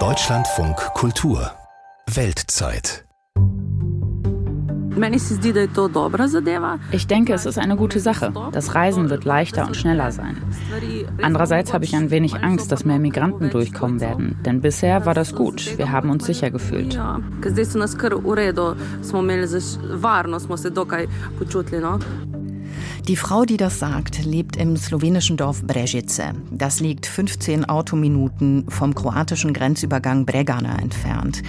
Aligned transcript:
Deutschlandfunk 0.00 0.76
Kultur 0.94 1.52
Weltzeit 2.12 3.04
ich 6.92 7.06
denke, 7.06 7.34
es 7.34 7.46
ist 7.46 7.58
eine 7.58 7.76
gute 7.76 7.98
Sache. 7.98 8.32
Das 8.52 8.74
Reisen 8.74 9.10
wird 9.10 9.24
leichter 9.24 9.66
und 9.66 9.76
schneller 9.76 10.12
sein. 10.12 10.36
Andererseits 11.20 11.72
habe 11.72 11.84
ich 11.84 11.96
ein 11.96 12.10
wenig 12.10 12.36
Angst, 12.36 12.70
dass 12.70 12.84
mehr 12.84 12.98
Migranten 12.98 13.50
durchkommen 13.50 14.00
werden. 14.00 14.38
Denn 14.44 14.60
bisher 14.60 15.04
war 15.04 15.14
das 15.14 15.34
gut. 15.34 15.78
Wir 15.78 15.90
haben 15.90 16.10
uns 16.10 16.26
sicher 16.26 16.50
gefühlt. 16.50 16.98
Die 23.06 23.16
Frau, 23.16 23.44
die 23.44 23.58
das 23.58 23.78
sagt, 23.78 24.24
lebt 24.24 24.56
im 24.56 24.78
slowenischen 24.78 25.36
Dorf 25.36 25.62
Brežice. 25.62 26.32
Das 26.50 26.80
liegt 26.80 27.04
15 27.04 27.66
Autominuten 27.66 28.64
vom 28.70 28.94
kroatischen 28.94 29.52
Grenzübergang 29.52 30.24
Bregana 30.24 30.78
entfernt. 30.78 31.42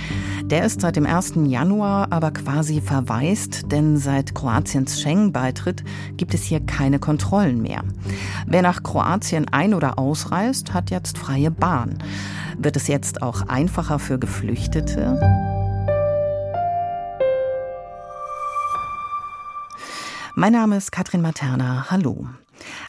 Der 0.43 0.65
ist 0.65 0.81
seit 0.81 0.97
dem 0.97 1.05
1. 1.05 1.35
Januar 1.45 2.11
aber 2.11 2.31
quasi 2.31 2.81
verwaist, 2.81 3.71
denn 3.71 3.95
seit 3.95 4.35
Kroatiens 4.35 4.99
Schengen-Beitritt 4.99 5.85
gibt 6.17 6.33
es 6.33 6.43
hier 6.43 6.59
keine 6.59 6.99
Kontrollen 6.99 7.61
mehr. 7.61 7.85
Wer 8.45 8.61
nach 8.61 8.83
Kroatien 8.83 9.47
ein- 9.47 9.73
oder 9.73 9.97
ausreist, 9.97 10.73
hat 10.73 10.91
jetzt 10.91 11.17
freie 11.17 11.51
Bahn. 11.51 11.99
Wird 12.57 12.75
es 12.75 12.87
jetzt 12.87 13.21
auch 13.21 13.43
einfacher 13.47 13.99
für 13.99 14.19
Geflüchtete? 14.19 15.54
Mein 20.37 20.51
Name 20.51 20.75
ist 20.75 20.91
Katrin 20.91 21.21
Materna. 21.21 21.89
Hallo. 21.89 22.27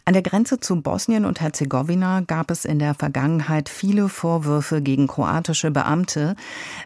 An 0.03 0.11
der 0.11 0.21
Grenze 0.21 0.59
zu 0.59 0.81
Bosnien 0.81 1.23
und 1.23 1.39
Herzegowina 1.39 2.19
gab 2.27 2.51
es 2.51 2.65
in 2.65 2.77
der 2.77 2.93
Vergangenheit 2.93 3.69
viele 3.69 4.09
Vorwürfe 4.09 4.81
gegen 4.81 5.07
kroatische 5.07 5.71
Beamte 5.71 6.35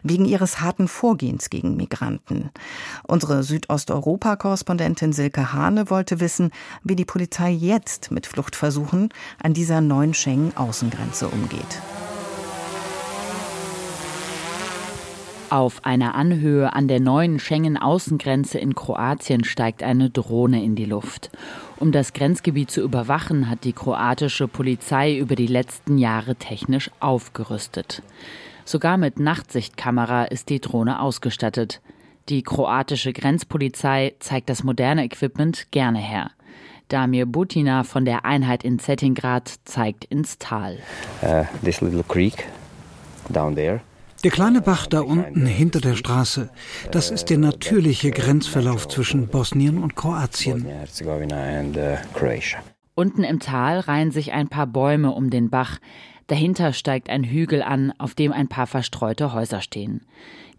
wegen 0.04 0.24
ihres 0.24 0.60
harten 0.60 0.86
Vorgehens 0.86 1.50
gegen 1.50 1.76
Migranten. 1.76 2.50
Unsere 3.02 3.42
Südosteuropa-Korrespondentin 3.42 5.12
Silke 5.12 5.52
Hane 5.52 5.90
wollte 5.90 6.20
wissen, 6.20 6.52
wie 6.84 6.94
die 6.94 7.04
Polizei 7.04 7.50
jetzt 7.50 8.12
mit 8.12 8.28
Fluchtversuchen 8.28 9.08
an 9.42 9.54
dieser 9.54 9.80
neuen 9.80 10.14
Schengen-Außengrenze 10.14 11.26
umgeht. 11.26 11.82
Auf 15.52 15.84
einer 15.84 16.14
Anhöhe 16.14 16.72
an 16.72 16.88
der 16.88 16.98
neuen 16.98 17.38
Schengen-Außengrenze 17.38 18.58
in 18.58 18.74
Kroatien 18.74 19.44
steigt 19.44 19.82
eine 19.82 20.08
Drohne 20.08 20.64
in 20.64 20.76
die 20.76 20.86
Luft. 20.86 21.30
Um 21.78 21.92
das 21.92 22.14
Grenzgebiet 22.14 22.70
zu 22.70 22.80
überwachen, 22.80 23.50
hat 23.50 23.64
die 23.64 23.74
kroatische 23.74 24.48
Polizei 24.48 25.14
über 25.14 25.36
die 25.36 25.46
letzten 25.46 25.98
Jahre 25.98 26.36
technisch 26.36 26.90
aufgerüstet. 27.00 28.02
Sogar 28.64 28.96
mit 28.96 29.20
Nachtsichtkamera 29.20 30.24
ist 30.24 30.48
die 30.48 30.58
Drohne 30.58 31.02
ausgestattet. 31.02 31.82
Die 32.30 32.42
kroatische 32.42 33.12
Grenzpolizei 33.12 34.14
zeigt 34.20 34.48
das 34.48 34.64
moderne 34.64 35.04
Equipment 35.04 35.70
gerne 35.70 35.98
her. 35.98 36.30
Damir 36.88 37.26
Butina 37.26 37.84
von 37.84 38.06
der 38.06 38.24
Einheit 38.24 38.64
in 38.64 38.78
Zettingrad 38.78 39.52
zeigt 39.66 40.06
ins 40.06 40.38
Tal. 40.38 40.78
Uh, 41.22 41.44
this 41.62 41.82
little 41.82 42.04
creek 42.04 42.46
down 43.28 43.54
there 43.54 43.82
der 44.24 44.30
kleine 44.30 44.60
Bach 44.60 44.86
da 44.86 45.00
unten 45.00 45.46
hinter 45.46 45.80
der 45.80 45.96
Straße, 45.96 46.50
das 46.90 47.10
ist 47.10 47.30
der 47.30 47.38
natürliche 47.38 48.10
Grenzverlauf 48.10 48.88
zwischen 48.88 49.28
Bosnien 49.28 49.82
und 49.82 49.96
Kroatien. 49.96 50.66
Unten 52.94 53.24
im 53.24 53.40
Tal 53.40 53.80
reihen 53.80 54.10
sich 54.10 54.32
ein 54.32 54.48
paar 54.48 54.66
Bäume 54.66 55.10
um 55.12 55.30
den 55.30 55.50
Bach. 55.50 55.78
Dahinter 56.26 56.72
steigt 56.72 57.10
ein 57.10 57.24
Hügel 57.24 57.62
an, 57.62 57.92
auf 57.98 58.14
dem 58.14 58.32
ein 58.32 58.48
paar 58.48 58.66
verstreute 58.66 59.32
Häuser 59.32 59.60
stehen. 59.60 60.02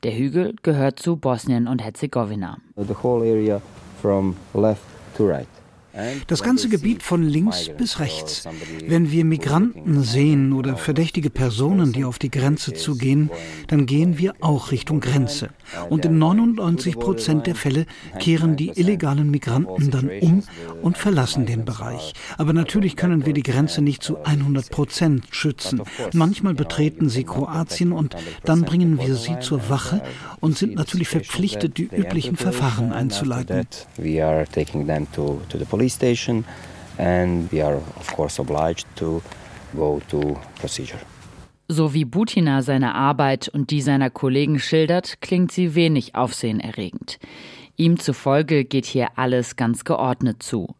Der 0.04 0.16
Hügel 0.18 0.56
gehört 0.64 1.00
zu 1.00 1.16
Bosnien 1.16 1.68
und 1.68 1.82
Herzegowina. 1.82 2.58
The 2.76 2.96
whole 3.02 3.24
area 3.24 3.62
from 4.02 4.36
left 4.54 4.82
to 5.16 5.26
right. 5.26 5.48
Das 6.28 6.42
ganze 6.42 6.70
Gebiet 6.70 7.04
von 7.04 7.22
links 7.22 7.70
bis 7.78 8.00
rechts. 8.00 8.48
Wenn 8.88 9.12
wir 9.12 9.26
Migranten 9.26 10.02
sehen 10.02 10.52
oder 10.54 10.76
verdächtige 10.76 11.30
Personen, 11.30 11.94
die 11.94 12.04
auf 12.04 12.18
die 12.18 12.32
Grenze 12.32 12.74
zugehen, 12.74 13.30
dann 13.68 13.86
gehen 13.86 14.18
wir 14.18 14.34
auch 14.40 14.72
Richtung 14.72 15.02
Grenze. 15.02 15.50
Und 15.90 16.06
in 16.06 16.18
99 16.18 16.98
Prozent 16.98 17.46
der 17.46 17.56
Fälle 17.56 17.86
kehren 18.20 18.56
die 18.56 18.70
illegalen 18.70 19.30
Migranten 19.30 19.92
dann 19.92 20.10
um 20.22 20.44
und 20.82 20.98
verlassen 20.98 21.46
den 21.46 21.64
Bereich. 21.64 22.14
Aber 22.38 22.54
natürlich 22.54 22.96
können 22.96 23.26
wir 23.26 23.34
die 23.34 23.44
Grenze 23.44 23.82
nicht 23.82 24.02
zu 24.02 24.24
100 24.24 24.72
Prozent 24.72 25.26
schützen. 25.30 25.82
Manchmal 26.14 26.56
betreten 26.56 27.10
sie 27.10 27.24
Kroatien 27.24 27.92
und 27.92 28.16
dann 28.44 28.64
bringen 28.64 29.00
wir 29.00 29.16
sie 29.16 29.40
zur 29.40 29.70
Wache 29.70 30.02
und 30.40 30.58
sind 30.58 30.76
natürlich 30.76 31.10
verpflichtet, 31.10 31.78
die 31.78 31.90
üblichen 31.92 32.36
Verfahren 32.36 32.92
einzuleiten 32.92 33.68
police 35.84 35.96
station 35.96 36.46
and 36.98 37.52
we 37.52 37.62
are 37.62 37.76
of 37.76 38.16
course 38.16 38.40
obliged 38.40 38.86
to 38.96 39.22
go 39.76 40.02
to 40.10 40.38
procedure. 40.60 41.00
So 41.70 41.94
wie 41.94 42.06
Butina 42.06 42.62
seine 42.62 42.94
Arbeit 42.94 43.48
und 43.48 43.72
die 43.72 43.82
seiner 43.82 44.10
Kollegen 44.10 44.60
schildert, 44.60 45.22
klingt 45.22 45.52
sie 45.52 45.76
wenig 45.76 46.14
aufsehenerregend. 46.14 47.20
Ihm 47.78 48.00
zufolge 48.00 48.66
geht 48.66 48.86
hier 48.86 49.08
alles 49.16 49.56
ganz 49.56 49.84
geordnet 49.84 50.44
zu. 50.44 50.76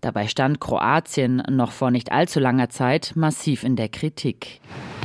Dabei 0.00 0.26
stand 0.26 0.58
Kroatien 0.60 1.42
noch 1.48 1.70
vor 1.70 1.90
nicht 1.90 2.10
allzu 2.10 2.40
langer 2.40 2.70
Zeit 2.70 3.12
massiv 3.14 3.62
in 3.62 3.76
der 3.76 3.88
Kritik. 3.88 4.60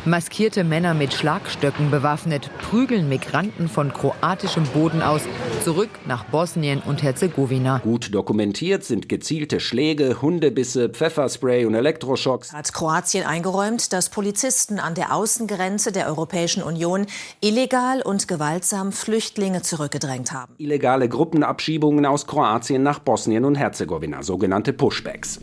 Maskierte 0.06 0.63
Männer 0.63 0.94
mit 0.94 1.13
Schlagstöcken 1.13 1.91
bewaffnet 1.91 2.50
prügeln 2.59 3.09
Migranten 3.09 3.68
von 3.68 3.91
kroatischem 3.91 4.63
Boden 4.74 5.02
aus 5.02 5.22
zurück 5.63 5.90
nach 6.06 6.24
Bosnien 6.25 6.81
und 6.85 7.03
Herzegowina. 7.03 7.80
Gut 7.80 8.13
dokumentiert 8.13 8.84
sind 8.84 9.09
gezielte 9.09 9.59
Schläge, 9.59 10.22
Hundebisse, 10.22 10.90
Pfefferspray 10.90 11.66
und 11.66 11.75
Elektroschocks. 11.75 12.53
Hat 12.53 12.74
Kroatien 12.74 13.25
eingeräumt, 13.25 13.91
dass 13.91 14.09
Polizisten 14.09 14.80
an 14.80 14.96
der 14.96 15.13
Außengrenze 15.13 15.91
der 15.91 16.07
Europäischen 16.07 16.63
Union 16.63 17.06
illegal 17.41 18.02
und 18.02 18.28
gewaltsam 18.28 18.91
Flüchtlinge 18.91 19.62
zurückgedrängt 19.62 20.31
haben. 20.31 20.53
Illegale 20.57 21.09
Gruppenabschiebungen 21.09 22.06
aus 22.06 22.28
Kroatien 22.28 22.84
nach 22.84 23.00
Bosnien 23.00 23.44
und 23.44 23.56
Herzegowina, 23.56 24.24
sogenannte 24.24 24.72
Pushbacks. 24.74 25.41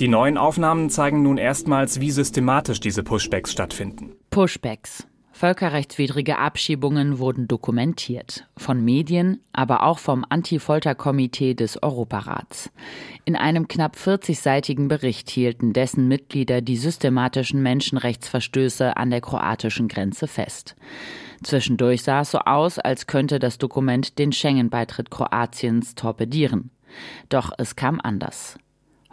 Die 0.00 0.08
neuen 0.08 0.36
Aufnahmen 0.38 0.90
zeigen 0.90 1.22
nun 1.22 1.38
erstmals, 1.38 2.00
wie 2.00 2.10
systematisch 2.10 2.80
diese 2.80 3.04
Pushbacks 3.04 3.52
stattfinden. 3.52 4.16
Pushbacks. 4.30 5.06
Völkerrechtswidrige 5.30 6.38
Abschiebungen 6.38 7.20
wurden 7.20 7.46
dokumentiert. 7.46 8.46
Von 8.56 8.84
Medien, 8.84 9.40
aber 9.52 9.84
auch 9.84 10.00
vom 10.00 10.24
Anti-Folter-Komitee 10.28 11.54
des 11.54 11.80
Europarats. 11.80 12.70
In 13.24 13.36
einem 13.36 13.68
knapp 13.68 13.96
40-seitigen 13.96 14.88
Bericht 14.88 15.30
hielten 15.30 15.72
dessen 15.72 16.08
Mitglieder 16.08 16.60
die 16.60 16.76
systematischen 16.76 17.62
Menschenrechtsverstöße 17.62 18.96
an 18.96 19.10
der 19.10 19.20
kroatischen 19.20 19.86
Grenze 19.86 20.26
fest. 20.26 20.74
Zwischendurch 21.44 22.02
sah 22.02 22.22
es 22.22 22.32
so 22.32 22.38
aus, 22.38 22.80
als 22.80 23.06
könnte 23.06 23.38
das 23.38 23.58
Dokument 23.58 24.18
den 24.18 24.32
Schengen-Beitritt 24.32 25.10
Kroatiens 25.10 25.94
torpedieren. 25.94 26.70
Doch 27.28 27.52
es 27.58 27.76
kam 27.76 28.00
anders. 28.02 28.58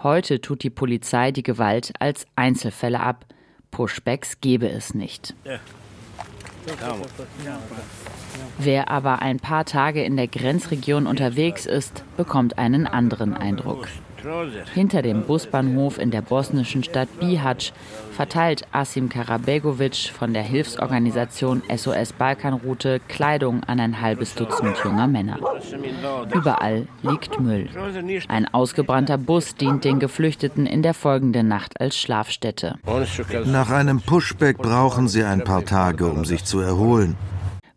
Heute 0.03 0.41
tut 0.41 0.63
die 0.63 0.71
Polizei 0.71 1.31
die 1.31 1.43
Gewalt 1.43 1.93
als 1.99 2.25
Einzelfälle 2.35 3.01
ab. 3.01 3.25
Pushbacks 3.69 4.41
gebe 4.41 4.67
es 4.67 4.95
nicht. 4.95 5.35
Wer 8.57 8.89
aber 8.89 9.21
ein 9.21 9.39
paar 9.39 9.65
Tage 9.65 10.03
in 10.03 10.17
der 10.17 10.27
Grenzregion 10.27 11.05
unterwegs 11.05 11.65
ist, 11.65 12.03
bekommt 12.17 12.57
einen 12.57 12.87
anderen 12.87 13.35
Eindruck. 13.35 13.87
Hinter 14.73 15.01
dem 15.01 15.23
Busbahnhof 15.23 15.97
in 15.97 16.11
der 16.11 16.21
bosnischen 16.21 16.83
Stadt 16.83 17.09
Bihać 17.19 17.73
verteilt 18.11 18.67
Asim 18.71 19.09
Karabegovic 19.09 20.11
von 20.13 20.33
der 20.33 20.43
Hilfsorganisation 20.43 21.63
SOS 21.75 22.13
Balkanroute 22.13 22.99
Kleidung 23.07 23.63
an 23.63 23.79
ein 23.79 24.01
halbes 24.01 24.35
Dutzend 24.35 24.77
junger 24.83 25.07
Männer. 25.07 25.39
Überall 26.33 26.87
liegt 27.01 27.39
Müll. 27.39 27.69
Ein 28.27 28.53
ausgebrannter 28.53 29.17
Bus 29.17 29.55
dient 29.55 29.85
den 29.85 29.99
Geflüchteten 29.99 30.65
in 30.65 30.83
der 30.83 30.93
folgenden 30.93 31.47
Nacht 31.47 31.79
als 31.79 31.97
Schlafstätte. 31.97 32.75
Nach 33.45 33.69
einem 33.69 34.01
Pushback 34.01 34.57
brauchen 34.57 35.07
sie 35.07 35.23
ein 35.23 35.43
paar 35.43 35.65
Tage, 35.65 36.05
um 36.05 36.25
sich 36.25 36.43
zu 36.43 36.59
erholen. 36.59 37.15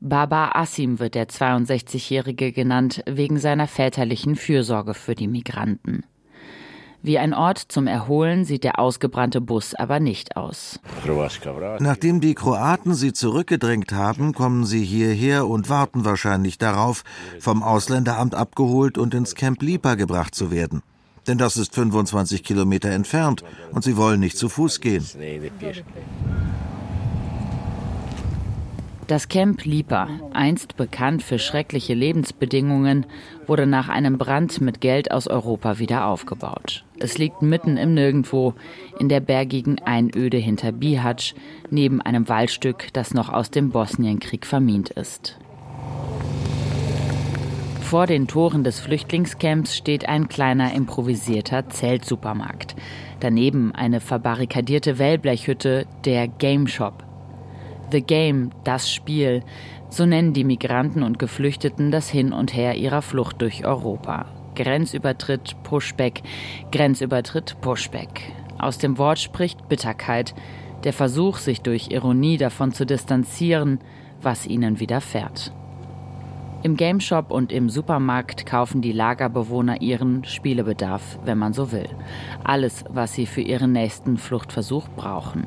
Baba 0.00 0.50
Asim 0.52 0.98
wird 0.98 1.14
der 1.14 1.28
62-Jährige 1.28 2.52
genannt, 2.52 3.02
wegen 3.06 3.38
seiner 3.38 3.66
väterlichen 3.66 4.36
Fürsorge 4.36 4.92
für 4.92 5.14
die 5.14 5.28
Migranten. 5.28 6.04
Wie 7.04 7.18
ein 7.18 7.34
Ort 7.34 7.58
zum 7.58 7.86
Erholen 7.86 8.46
sieht 8.46 8.64
der 8.64 8.78
ausgebrannte 8.78 9.42
Bus 9.42 9.74
aber 9.74 10.00
nicht 10.00 10.38
aus. 10.38 10.80
Nachdem 11.78 12.22
die 12.22 12.34
Kroaten 12.34 12.94
sie 12.94 13.12
zurückgedrängt 13.12 13.92
haben, 13.92 14.32
kommen 14.32 14.64
sie 14.64 14.82
hierher 14.82 15.46
und 15.46 15.68
warten 15.68 16.06
wahrscheinlich 16.06 16.56
darauf, 16.56 17.04
vom 17.40 17.62
Ausländeramt 17.62 18.34
abgeholt 18.34 18.96
und 18.96 19.12
ins 19.12 19.34
Camp 19.34 19.60
Lipa 19.60 19.96
gebracht 19.96 20.34
zu 20.34 20.50
werden. 20.50 20.82
Denn 21.26 21.36
das 21.36 21.58
ist 21.58 21.74
25 21.74 22.42
Kilometer 22.42 22.88
entfernt 22.88 23.44
und 23.72 23.84
sie 23.84 23.98
wollen 23.98 24.20
nicht 24.20 24.38
zu 24.38 24.48
Fuß 24.48 24.80
gehen. 24.80 25.04
Das 29.06 29.28
Camp 29.28 29.66
Lipa, 29.66 30.08
einst 30.32 30.78
bekannt 30.78 31.22
für 31.22 31.38
schreckliche 31.38 31.92
Lebensbedingungen, 31.92 33.04
wurde 33.46 33.66
nach 33.66 33.90
einem 33.90 34.16
Brand 34.16 34.62
mit 34.62 34.80
Geld 34.80 35.10
aus 35.10 35.28
Europa 35.28 35.78
wieder 35.78 36.06
aufgebaut. 36.06 36.84
Es 36.98 37.18
liegt 37.18 37.42
mitten 37.42 37.76
im 37.76 37.92
Nirgendwo, 37.92 38.54
in 38.98 39.10
der 39.10 39.20
bergigen 39.20 39.78
Einöde 39.80 40.38
hinter 40.38 40.72
Bihać, 40.72 41.34
neben 41.70 42.00
einem 42.00 42.30
Waldstück, 42.30 42.94
das 42.94 43.12
noch 43.12 43.30
aus 43.30 43.50
dem 43.50 43.70
Bosnienkrieg 43.70 44.46
vermint 44.46 44.88
ist. 44.88 45.38
Vor 47.82 48.06
den 48.06 48.26
Toren 48.26 48.64
des 48.64 48.80
Flüchtlingscamps 48.80 49.76
steht 49.76 50.08
ein 50.08 50.28
kleiner 50.28 50.72
improvisierter 50.72 51.68
Zeltsupermarkt. 51.68 52.74
Daneben 53.20 53.74
eine 53.74 54.00
verbarrikadierte 54.00 54.98
Wellblechhütte, 54.98 55.86
der 56.06 56.26
Game 56.26 56.66
Shop. 56.66 57.03
The 57.94 58.02
Game, 58.02 58.50
das 58.64 58.90
Spiel, 58.90 59.44
so 59.88 60.04
nennen 60.04 60.32
die 60.32 60.42
Migranten 60.42 61.04
und 61.04 61.20
Geflüchteten 61.20 61.92
das 61.92 62.08
Hin 62.08 62.32
und 62.32 62.52
Her 62.52 62.74
ihrer 62.74 63.02
Flucht 63.02 63.40
durch 63.40 63.64
Europa. 63.64 64.26
Grenzübertritt, 64.56 65.54
Pushback, 65.62 66.22
Grenzübertritt, 66.72 67.54
Pushback. 67.60 68.32
Aus 68.58 68.78
dem 68.78 68.98
Wort 68.98 69.20
spricht 69.20 69.68
Bitterkeit, 69.68 70.34
der 70.82 70.92
Versuch, 70.92 71.38
sich 71.38 71.60
durch 71.60 71.92
Ironie 71.92 72.36
davon 72.36 72.72
zu 72.72 72.84
distanzieren, 72.84 73.78
was 74.20 74.44
ihnen 74.44 74.80
widerfährt. 74.80 75.52
Im 76.64 76.76
Gameshop 76.76 77.30
und 77.30 77.52
im 77.52 77.70
Supermarkt 77.70 78.44
kaufen 78.44 78.82
die 78.82 78.90
Lagerbewohner 78.90 79.82
ihren 79.82 80.24
Spielebedarf, 80.24 81.20
wenn 81.24 81.38
man 81.38 81.52
so 81.52 81.70
will. 81.70 81.88
Alles, 82.42 82.84
was 82.88 83.12
sie 83.12 83.26
für 83.26 83.42
ihren 83.42 83.70
nächsten 83.70 84.16
Fluchtversuch 84.16 84.88
brauchen. 84.96 85.46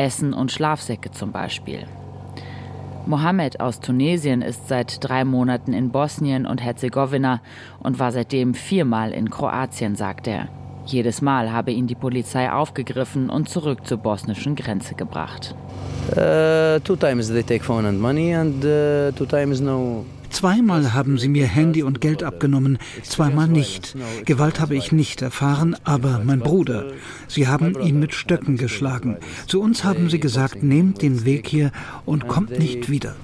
Essen 0.00 0.32
und 0.32 0.50
Schlafsäcke 0.50 1.10
zum 1.10 1.30
Beispiel. 1.30 1.86
Mohammed 3.06 3.60
aus 3.60 3.80
Tunesien 3.80 4.40
ist 4.40 4.68
seit 4.68 5.02
drei 5.04 5.24
Monaten 5.24 5.72
in 5.72 5.90
Bosnien 5.90 6.46
und 6.46 6.62
Herzegowina 6.62 7.40
und 7.80 7.98
war 7.98 8.12
seitdem 8.12 8.54
viermal 8.54 9.12
in 9.12 9.30
Kroatien, 9.30 9.96
sagt 9.96 10.26
er. 10.26 10.48
Jedes 10.86 11.20
Mal 11.20 11.52
habe 11.52 11.72
ihn 11.72 11.86
die 11.86 11.94
Polizei 11.94 12.50
aufgegriffen 12.50 13.28
und 13.30 13.48
zurück 13.48 13.86
zur 13.86 13.98
bosnischen 13.98 14.54
Grenze 14.54 14.94
gebracht. 14.94 15.54
Uh, 16.16 16.80
two 16.80 16.96
times 16.96 17.28
they 17.28 17.42
take 17.42 17.62
phone 17.62 17.86
and 17.86 18.00
money 18.00 18.34
and 18.34 18.64
uh, 18.64 19.12
two 19.12 19.26
times 19.26 19.60
no 19.60 20.04
Zweimal 20.30 20.94
haben 20.94 21.18
sie 21.18 21.28
mir 21.28 21.46
Handy 21.46 21.82
und 21.82 22.00
Geld 22.00 22.22
abgenommen, 22.22 22.78
zweimal 23.02 23.48
nicht. 23.48 23.96
Gewalt 24.24 24.60
habe 24.60 24.76
ich 24.76 24.92
nicht 24.92 25.22
erfahren, 25.22 25.76
aber 25.84 26.22
mein 26.24 26.40
Bruder. 26.40 26.92
Sie 27.28 27.48
haben 27.48 27.78
ihn 27.80 27.98
mit 27.98 28.14
Stöcken 28.14 28.56
geschlagen. 28.56 29.18
Zu 29.46 29.60
uns 29.60 29.84
haben 29.84 30.08
sie 30.08 30.20
gesagt, 30.20 30.62
nehmt 30.62 31.02
den 31.02 31.24
Weg 31.24 31.48
hier 31.48 31.72
und 32.06 32.28
kommt 32.28 32.58
nicht 32.58 32.88
wieder. 32.88 33.16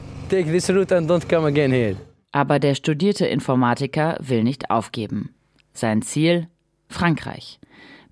Aber 2.33 2.59
der 2.59 2.75
studierte 2.75 3.27
Informatiker 3.27 4.19
will 4.21 4.43
nicht 4.43 4.71
aufgeben. 4.71 5.31
Sein 5.73 6.03
Ziel? 6.03 6.49
Frankreich. 6.89 7.59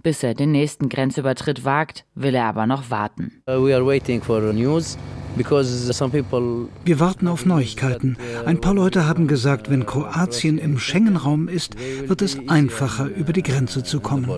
Bis 0.05 0.23
er 0.23 0.35
den 0.35 0.53
nächsten 0.53 0.91
Grenzübertritt 0.91 1.65
wagt, 1.65 2.05
will 2.15 2.35
er 2.35 2.45
aber 2.45 2.67
noch 2.67 2.91
warten. 2.91 3.33
Uh, 3.49 3.55
we 3.55 3.75
are 3.75 3.87
waiting 3.87 4.21
for 4.21 4.39
news. 4.53 4.99
Wir 5.37 7.01
warten 7.01 7.27
auf 7.27 7.47
Neuigkeiten. 7.47 8.19
Ein 8.45 8.61
paar 8.61 8.75
Leute 8.75 9.07
haben 9.09 9.27
gesagt, 9.27 9.71
wenn 9.71 9.87
Kroatien 9.87 10.59
im 10.59 10.79
Schengen-Raum 10.79 11.49
ist, 11.49 11.77
wird 12.07 12.21
es 12.21 12.39
einfacher, 12.49 13.07
über 13.07 13.33
die 13.33 13.43
Grenze 13.43 13.83
zu 13.83 13.99
kommen. 13.99 14.31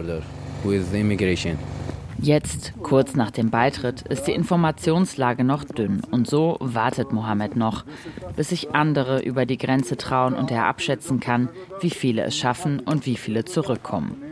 Jetzt, 2.19 2.73
kurz 2.83 3.15
nach 3.15 3.31
dem 3.33 3.51
Beitritt, 3.51 4.03
ist 4.03 4.27
die 4.29 4.33
Informationslage 4.33 5.45
noch 5.45 5.65
dünn 5.65 6.01
und 6.13 6.27
so 6.27 6.57
wartet 6.61 7.13
Mohammed 7.13 7.57
noch, 7.57 7.85
bis 8.37 8.51
sich 8.51 8.75
andere 8.75 9.21
über 9.21 9.45
die 9.45 9.59
Grenze 9.59 9.97
trauen 9.99 10.33
und 10.33 10.51
er 10.51 10.67
abschätzen 10.67 11.21
kann, 11.21 11.51
wie 11.81 11.91
viele 11.91 12.23
es 12.23 12.37
schaffen 12.39 12.81
und 12.81 13.05
wie 13.05 13.17
viele 13.17 13.45
zurückkommen. 13.45 14.26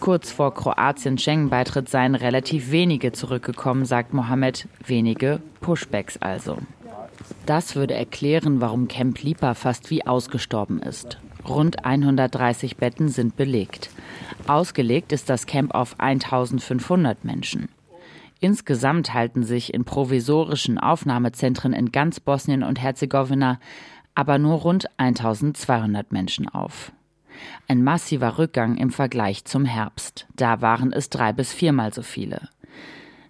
Kurz 0.00 0.30
vor 0.30 0.54
Kroatiens 0.54 1.22
Schengen-Beitritt 1.22 1.88
seien 1.88 2.14
relativ 2.14 2.70
wenige 2.70 3.12
zurückgekommen, 3.12 3.84
sagt 3.84 4.12
Mohammed. 4.12 4.68
Wenige 4.86 5.40
Pushbacks 5.60 6.18
also. 6.18 6.58
Das 7.46 7.76
würde 7.76 7.94
erklären, 7.94 8.60
warum 8.60 8.88
Camp 8.88 9.22
Lipa 9.22 9.54
fast 9.54 9.90
wie 9.90 10.06
ausgestorben 10.06 10.80
ist. 10.80 11.18
Rund 11.48 11.84
130 11.84 12.76
Betten 12.76 13.08
sind 13.08 13.36
belegt. 13.36 13.90
Ausgelegt 14.46 15.12
ist 15.12 15.30
das 15.30 15.46
Camp 15.46 15.74
auf 15.74 15.98
1500 15.98 17.24
Menschen. 17.24 17.68
Insgesamt 18.40 19.14
halten 19.14 19.42
sich 19.42 19.72
in 19.72 19.84
provisorischen 19.84 20.78
Aufnahmezentren 20.78 21.72
in 21.72 21.92
ganz 21.92 22.20
Bosnien 22.20 22.62
und 22.62 22.80
Herzegowina 22.80 23.58
aber 24.14 24.38
nur 24.38 24.58
rund 24.58 24.86
1200 24.96 26.12
Menschen 26.12 26.48
auf. 26.48 26.92
Ein 27.68 27.82
massiver 27.82 28.38
Rückgang 28.38 28.76
im 28.76 28.90
Vergleich 28.90 29.44
zum 29.44 29.64
Herbst. 29.64 30.26
Da 30.36 30.60
waren 30.60 30.92
es 30.92 31.10
drei 31.10 31.32
bis 31.32 31.52
viermal 31.52 31.92
so 31.92 32.02
viele. 32.02 32.48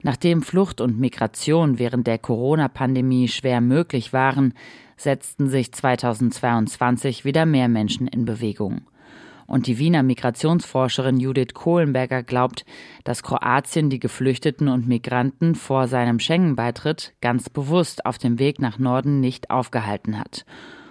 Nachdem 0.03 0.43
Flucht 0.43 0.83
und 0.83 1.01
Migration 1.01 1.79
während 1.79 2.07
der 2.07 2.19
Corona-Pandemie 2.19 3.27
schwer 3.29 3.63
möglich 3.63 4.13
waren, 4.13 4.53
setzten 4.97 5.49
sich 5.49 5.73
2022 5.73 7.25
wieder 7.25 7.47
mehr 7.47 7.69
Menschen 7.69 8.07
in 8.07 8.27
Bewegung. 8.27 8.83
Und 9.47 9.67
die 9.67 9.79
Wiener 9.79 10.03
Migrationsforscherin 10.03 11.21
Judith 11.21 11.55
Kohlenberger 11.55 12.23
glaubt, 12.23 12.65
dass 13.05 13.23
Kroatien 13.23 13.91
die 13.91 13.99
Geflüchteten 13.99 14.69
und 14.69 14.89
Migranten 14.89 15.55
vor 15.55 15.89
seinem 15.89 16.19
Schengen-Beitritt 16.19 17.15
ganz 17.21 17.49
bewusst 17.51 18.07
auf 18.07 18.19
dem 18.19 18.39
Weg 18.39 18.59
nach 18.59 18.79
Norden 18.79 19.21
nicht 19.21 19.51
aufgehalten 19.51 20.19
hat, 20.19 20.45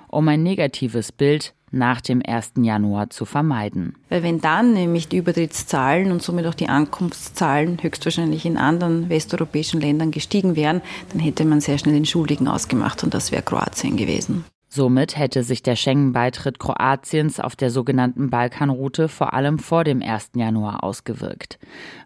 um 0.07 0.27
ein 0.27 0.44
negatives 0.44 1.12
Bild 1.12 1.56
nach 1.74 2.02
dem 2.02 2.22
1. 2.25 2.54
Januar 2.62 3.10
zu 3.10 3.25
vermeiden. 3.25 3.96
Weil 4.10 4.24
wenn 4.24 4.40
dann 4.40 4.74
nämlich 4.74 5.08
die 5.08 5.18
Übertrittszahlen 5.18 6.12
und 6.12 6.22
somit 6.22 6.46
auch 6.46 6.54
die 6.54 6.70
Ankunftszahlen 6.70 7.80
höchstwahrscheinlich 7.81 8.46
in 8.46 8.58
anderen 8.58 9.10
westeuropäischen 9.10 9.81
Ländern 9.81 10.12
gestiegen 10.12 10.56
wären, 10.56 10.81
dann 11.12 11.20
hätte 11.20 11.46
man 11.46 11.62
sehr 11.62 11.78
schnell 11.78 11.96
den 11.96 12.06
Schuldigen 12.06 12.48
ausgemacht 12.48 13.04
und 13.04 13.14
das 13.14 13.31
wäre 13.31 13.42
Kroatien 13.42 13.98
gewesen. 13.98 14.46
Somit 14.75 15.20
hätte 15.20 15.44
sich 15.44 15.62
der 15.62 15.75
Schengen-Beitritt 15.75 16.58
Kroatiens 16.58 17.40
auf 17.40 17.56
der 17.56 17.70
sogenannten 17.70 18.31
Balkanroute 18.31 19.08
vor 19.08 19.36
allem 19.36 19.60
vor 19.60 19.84
dem 19.84 20.02
1. 20.02 20.31
Januar 20.36 20.84
ausgewirkt. 20.84 21.60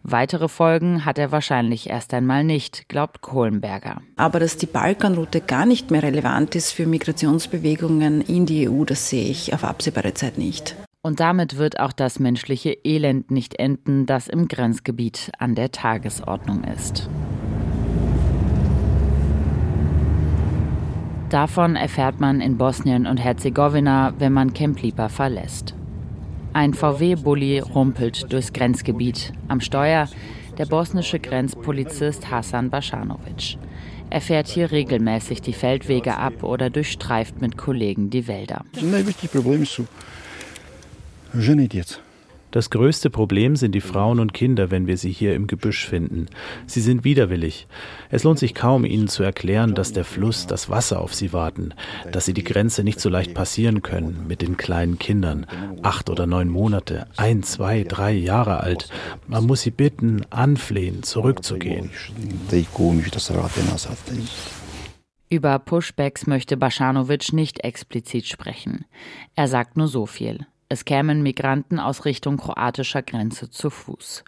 Weitere 0.03 0.49
Folgen 0.49 1.05
hat 1.05 1.17
er 1.17 1.31
wahrscheinlich 1.31 1.89
erst 1.89 2.13
einmal 2.13 2.43
nicht, 2.43 2.89
glaubt 2.89 3.21
Kohlenberger. 3.21 4.01
Aber 4.17 4.41
dass 4.41 4.57
die 4.57 4.65
Balkanroute 4.65 5.39
gar 5.39 5.65
nicht 5.65 5.91
mehr 5.91 6.03
relevant 6.03 6.55
ist 6.55 6.73
für 6.73 6.85
Migrationsbewegungen 6.87 8.19
in 8.19 8.45
die 8.45 8.67
EU, 8.67 8.83
das 8.83 9.09
sehe 9.09 9.29
ich 9.29 9.53
auf 9.53 9.63
absehbare 9.63 10.13
Zeit 10.13 10.37
nicht. 10.37 10.75
Und 11.01 11.21
damit 11.21 11.55
wird 11.55 11.79
auch 11.79 11.93
das 11.93 12.19
menschliche 12.19 12.71
Elend 12.83 13.31
nicht 13.31 13.57
enden, 13.59 14.05
das 14.05 14.27
im 14.27 14.49
Grenzgebiet 14.49 15.31
an 15.39 15.55
der 15.55 15.71
Tagesordnung 15.71 16.65
ist. 16.65 17.09
Davon 21.29 21.75
erfährt 21.75 22.19
man 22.21 22.39
in 22.39 22.57
Bosnien 22.57 23.05
und 23.05 23.17
Herzegowina, 23.17 24.13
wenn 24.17 24.31
man 24.31 24.53
Kemplipa 24.53 25.09
verlässt. 25.09 25.73
Ein 26.53 26.73
VW-Bully 26.73 27.59
rumpelt 27.59 28.31
durchs 28.31 28.53
Grenzgebiet. 28.53 29.33
Am 29.49 29.59
Steuer 29.59 30.07
der 30.57 30.65
bosnische 30.65 31.19
Grenzpolizist 31.19 32.31
Hasan 32.31 32.69
Bashanovic. 32.69 33.57
Er 34.09 34.21
fährt 34.21 34.47
hier 34.47 34.71
regelmäßig 34.71 35.41
die 35.41 35.53
Feldwege 35.53 36.17
ab 36.17 36.43
oder 36.43 36.69
durchstreift 36.69 37.41
mit 37.41 37.57
Kollegen 37.57 38.09
die 38.09 38.27
Wälder. 38.27 38.63
Najveći 38.81 39.27
problem 39.27 39.65
su 39.65 39.83
das 42.57 42.71
größte 42.71 43.11
Problem 43.11 43.55
sind 43.55 43.75
die 43.75 43.81
Frauen 43.81 44.19
und 44.19 44.33
Kinder, 44.33 44.71
wenn 44.71 44.87
wir 44.87 44.97
sie 44.97 45.11
hier 45.11 45.35
im 45.35 45.45
Gebüsch 45.45 45.85
finden. 45.85 46.25
Sie 46.65 46.81
sind 46.81 47.03
widerwillig. 47.03 47.67
Es 48.09 48.23
lohnt 48.23 48.39
sich 48.39 48.55
kaum, 48.55 48.83
ihnen 48.83 49.07
zu 49.07 49.21
erklären, 49.21 49.75
dass 49.75 49.93
der 49.93 50.03
Fluss, 50.03 50.47
das 50.47 50.67
Wasser 50.67 50.99
auf 50.99 51.13
sie 51.13 51.33
warten, 51.33 51.75
dass 52.11 52.25
sie 52.25 52.33
die 52.33 52.43
Grenze 52.43 52.83
nicht 52.83 52.99
so 52.99 53.09
leicht 53.09 53.35
passieren 53.35 53.83
können 53.83 54.25
mit 54.27 54.41
den 54.41 54.57
kleinen 54.57 54.97
Kindern. 54.97 55.45
Acht 55.83 56.09
oder 56.09 56.25
neun 56.25 56.49
Monate, 56.49 57.05
ein, 57.15 57.43
zwei, 57.43 57.83
drei 57.83 58.13
Jahre 58.13 58.61
alt. 58.61 58.89
Man 59.27 59.45
muss 59.45 59.61
sie 59.61 59.69
bitten, 59.69 60.25
anflehen, 60.31 61.03
zurückzugehen. 61.03 61.91
Über 65.29 65.59
Pushbacks 65.59 66.25
möchte 66.25 66.57
Baschanovic 66.57 67.33
nicht 67.33 67.63
explizit 67.63 68.25
sprechen. 68.25 68.85
Er 69.35 69.47
sagt 69.47 69.77
nur 69.77 69.89
so 69.89 70.07
viel. 70.07 70.47
Es 70.69 70.83
kämen 70.83 71.23
Migranten 71.23 71.79
aus 71.79 72.03
Richtung 72.03 72.37
kroatischer 72.37 73.01
Grenze 73.01 73.49
zu 73.49 73.69
Fuß. 73.69 74.23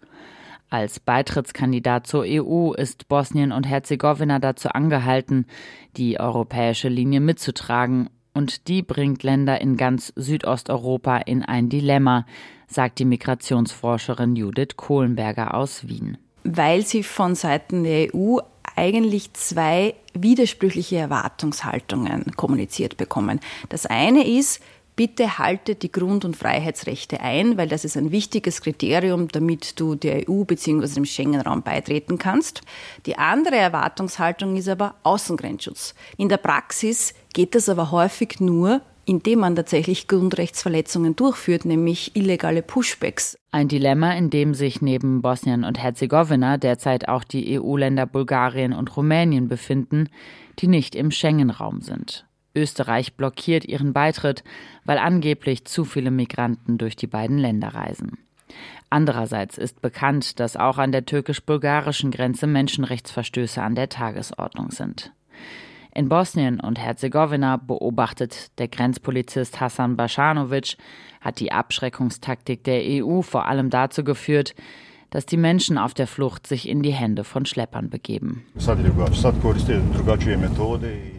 Als 0.69 1.00
Beitrittskandidat 1.00 2.08
zur 2.08 2.24
EU 2.25 2.74
ist 2.74 3.08
Bosnien 3.10 3.51
und 3.51 3.67
Herzegowina 3.67 4.39
dazu 4.39 4.69
angehalten, 4.69 5.48
die 5.98 6.19
europäische 6.19 6.89
Linie 6.89 7.19
mitzutragen, 7.19 8.10
und 8.34 8.67
die 8.67 8.84
bringt 8.84 9.24
Länder 9.24 9.60
in 9.60 9.75
ganz 9.75 10.13
Südosteuropa 10.15 11.17
in 11.17 11.43
ein 11.43 11.67
Dilemma, 11.67 12.25
sagt 12.67 13.00
die 13.00 13.05
Migrationsforscherin 13.05 14.36
Judith 14.36 14.77
Kohlenberger 14.77 15.55
aus 15.55 15.88
Wien. 15.88 16.17
Weil 16.43 16.86
sie 16.86 17.03
von 17.03 17.36
Seiten 17.36 17.84
der 17.84 18.15
EU 18.15 18.38
eigentlich 18.75 19.34
zwei 19.34 19.96
widersprüchliche 20.13 20.98
Erwartungshaltungen 20.98 22.31
kommuniziert 22.38 22.96
bekommen. 22.96 23.39
Das 23.67 23.86
eine 23.86 24.25
ist, 24.25 24.62
bitte 25.00 25.38
halte 25.38 25.75
die 25.75 25.94
Grund- 25.94 26.25
und 26.25 26.36
Freiheitsrechte 26.36 27.22
ein, 27.22 27.56
weil 27.56 27.70
das 27.70 27.86
ist 27.86 27.96
ein 27.96 28.12
wichtiges 28.12 28.60
Kriterium, 28.60 29.29
damit 29.29 29.79
du 29.79 29.96
der 29.96 30.29
EU 30.29 30.44
bzw. 30.44 30.94
dem 30.94 31.06
Schengen-Raum 31.06 31.62
beitreten 31.62 32.18
kannst. 32.18 32.63
Die 33.06 33.18
andere 33.18 33.56
Erwartungshaltung 33.56 34.58
ist 34.58 34.68
aber 34.68 34.96
Außengrenzschutz. 35.03 35.96
In 36.18 36.27
der 36.27 36.36
Praxis 36.36 37.13
geht 37.34 37.56
das 37.56 37.70
aber 37.70 37.91
häufig 37.91 38.41
nur, 38.41 38.82
indem 39.06 39.39
man 39.39 39.56
tatsächlich 39.56 40.10
Grundrechtsverletzungen 40.10 41.15
durchführt, 41.15 41.63
nämlich 41.63 42.18
illegale 42.18 42.62
Pushbacks. 42.62 43.38
Ein 43.51 43.70
Dilemma, 43.70 44.12
in 44.12 44.29
dem 44.29 44.53
sich 44.53 44.82
neben 44.82 45.22
Bosnien 45.22 45.63
und 45.63 45.82
Herzegowina 45.82 46.58
derzeit 46.58 47.08
auch 47.08 47.24
die 47.24 47.58
EU-Länder 47.58 48.06
Bulgarien 48.06 48.74
und 48.74 48.98
Rumänien 48.98 49.48
befinden, 49.48 50.10
die 50.60 50.68
nicht 50.68 50.94
im 50.94 51.10
Schengen-Raum 51.10 51.79
sind. 51.79 52.25
Österreich 52.56 53.15
blockiert 53.15 53.65
ihren 53.65 53.94
Beitritt, 53.94 54.44
weil 54.86 54.98
angeblich 54.98 55.65
zu 55.65 55.86
viele 55.86 56.12
Migranten 56.12 56.77
durch 56.77 56.96
die 56.96 57.08
beiden 57.08 57.38
Länder 57.38 57.70
reisen. 57.70 58.18
Andererseits 58.89 59.58
ist 59.58 59.82
bekannt, 59.82 60.39
dass 60.39 60.58
auch 60.58 60.79
an 60.79 60.91
der 60.91 61.06
türkisch-bulgarischen 61.06 62.10
Grenze 62.12 62.48
Menschenrechtsverstöße 62.48 63.62
an 63.62 63.75
der 63.75 63.89
Tagesordnung 63.89 64.72
sind. 64.72 65.12
In 65.94 66.10
Bosnien 66.10 66.60
und 66.60 66.79
Herzegowina 66.79 67.58
beobachtet 67.58 68.58
der 68.60 68.68
Grenzpolizist 68.68 69.60
Hassan 69.60 69.96
Bashanovic, 69.96 70.77
hat 71.22 71.39
die 71.39 71.51
Abschreckungstaktik 71.51 72.63
der 72.63 72.82
EU 72.84 73.22
vor 73.22 73.48
allem 73.48 73.70
dazu 73.70 74.03
geführt, 74.03 74.56
dass 75.10 75.25
die 75.25 75.38
Menschen 75.38 75.78
auf 75.78 75.94
der 75.94 76.08
Flucht 76.08 76.48
sich 76.48 76.68
in 76.68 76.82
die 76.82 76.92
Hände 76.92 77.24
von 77.24 77.46
Schleppern 77.46 77.89
begeben. 77.89 78.44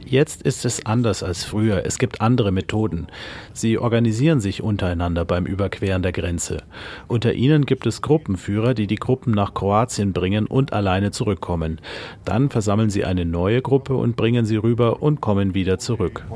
Jetzt 0.04 0.42
ist 0.42 0.64
es 0.64 0.86
anders 0.86 1.22
als 1.22 1.44
früher. 1.44 1.86
Es 1.86 1.98
gibt 1.98 2.20
andere 2.20 2.50
Methoden. 2.50 3.06
Sie 3.52 3.78
organisieren 3.78 4.40
sich 4.40 4.60
untereinander 4.62 5.24
beim 5.24 5.46
Überqueren 5.46 6.02
der 6.02 6.12
Grenze. 6.12 6.64
Unter 7.06 7.32
ihnen 7.32 7.64
gibt 7.64 7.86
es 7.86 8.02
Gruppenführer, 8.02 8.74
die 8.74 8.88
die 8.88 8.96
Gruppen 8.96 9.32
nach 9.32 9.54
Kroatien 9.54 10.12
bringen 10.12 10.46
und 10.46 10.72
alleine 10.72 11.12
zurückkommen. 11.12 11.80
Dann 12.24 12.50
versammeln 12.50 12.90
sie 12.90 13.04
eine 13.04 13.24
neue 13.24 13.62
Gruppe 13.62 13.94
und 13.94 14.16
bringen 14.16 14.44
sie 14.44 14.56
rüber 14.56 15.00
und 15.00 15.20
kommen 15.20 15.54
wieder 15.54 15.78
zurück. 15.78 16.26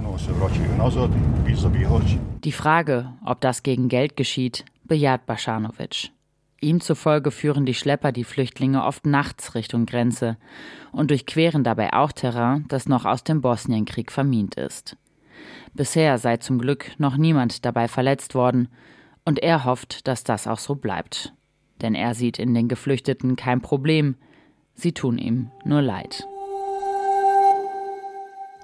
Die 2.44 2.52
Frage, 2.52 3.12
ob 3.24 3.40
das 3.40 3.62
gegen 3.62 3.88
Geld 3.88 4.16
geschieht, 4.16 4.64
bejaht 4.84 5.26
Baschanovic. 5.26 6.13
Ihm 6.64 6.80
zufolge 6.80 7.30
führen 7.30 7.66
die 7.66 7.74
Schlepper 7.74 8.10
die 8.10 8.24
Flüchtlinge 8.24 8.84
oft 8.84 9.04
nachts 9.04 9.54
Richtung 9.54 9.84
Grenze 9.84 10.38
und 10.92 11.10
durchqueren 11.10 11.62
dabei 11.62 11.92
auch 11.92 12.10
Terrain, 12.10 12.64
das 12.68 12.88
noch 12.88 13.04
aus 13.04 13.22
dem 13.22 13.42
Bosnienkrieg 13.42 14.10
vermint 14.10 14.54
ist. 14.54 14.96
Bisher 15.74 16.16
sei 16.16 16.38
zum 16.38 16.58
Glück 16.58 16.92
noch 16.96 17.18
niemand 17.18 17.66
dabei 17.66 17.86
verletzt 17.86 18.34
worden, 18.34 18.68
und 19.26 19.40
er 19.40 19.66
hofft, 19.66 20.08
dass 20.08 20.24
das 20.24 20.46
auch 20.46 20.58
so 20.58 20.74
bleibt. 20.74 21.34
Denn 21.82 21.94
er 21.94 22.14
sieht 22.14 22.38
in 22.38 22.54
den 22.54 22.68
Geflüchteten 22.68 23.36
kein 23.36 23.60
Problem, 23.60 24.16
sie 24.72 24.92
tun 24.92 25.18
ihm 25.18 25.50
nur 25.66 25.82
leid. 25.82 26.26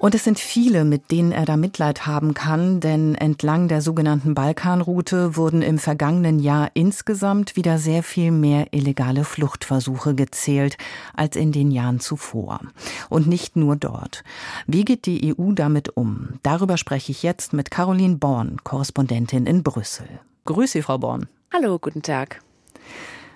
Und 0.00 0.14
es 0.14 0.24
sind 0.24 0.38
viele, 0.38 0.86
mit 0.86 1.10
denen 1.10 1.30
er 1.30 1.44
da 1.44 1.58
Mitleid 1.58 2.06
haben 2.06 2.32
kann, 2.32 2.80
denn 2.80 3.14
entlang 3.14 3.68
der 3.68 3.82
sogenannten 3.82 4.34
Balkanroute 4.34 5.36
wurden 5.36 5.60
im 5.60 5.78
vergangenen 5.78 6.38
Jahr 6.38 6.70
insgesamt 6.72 7.54
wieder 7.54 7.76
sehr 7.76 8.02
viel 8.02 8.30
mehr 8.30 8.68
illegale 8.72 9.24
Fluchtversuche 9.24 10.14
gezählt 10.14 10.78
als 11.14 11.36
in 11.36 11.52
den 11.52 11.70
Jahren 11.70 12.00
zuvor. 12.00 12.60
Und 13.10 13.26
nicht 13.26 13.56
nur 13.56 13.76
dort. 13.76 14.24
Wie 14.66 14.86
geht 14.86 15.04
die 15.04 15.36
EU 15.38 15.52
damit 15.52 15.90
um? 15.98 16.30
Darüber 16.42 16.78
spreche 16.78 17.12
ich 17.12 17.22
jetzt 17.22 17.52
mit 17.52 17.70
Caroline 17.70 18.16
Born, 18.16 18.56
Korrespondentin 18.64 19.44
in 19.44 19.62
Brüssel. 19.62 20.08
Grüße 20.46 20.78
Sie, 20.78 20.82
Frau 20.82 20.96
Born. 20.96 21.28
Hallo, 21.52 21.78
guten 21.78 22.00
Tag. 22.00 22.40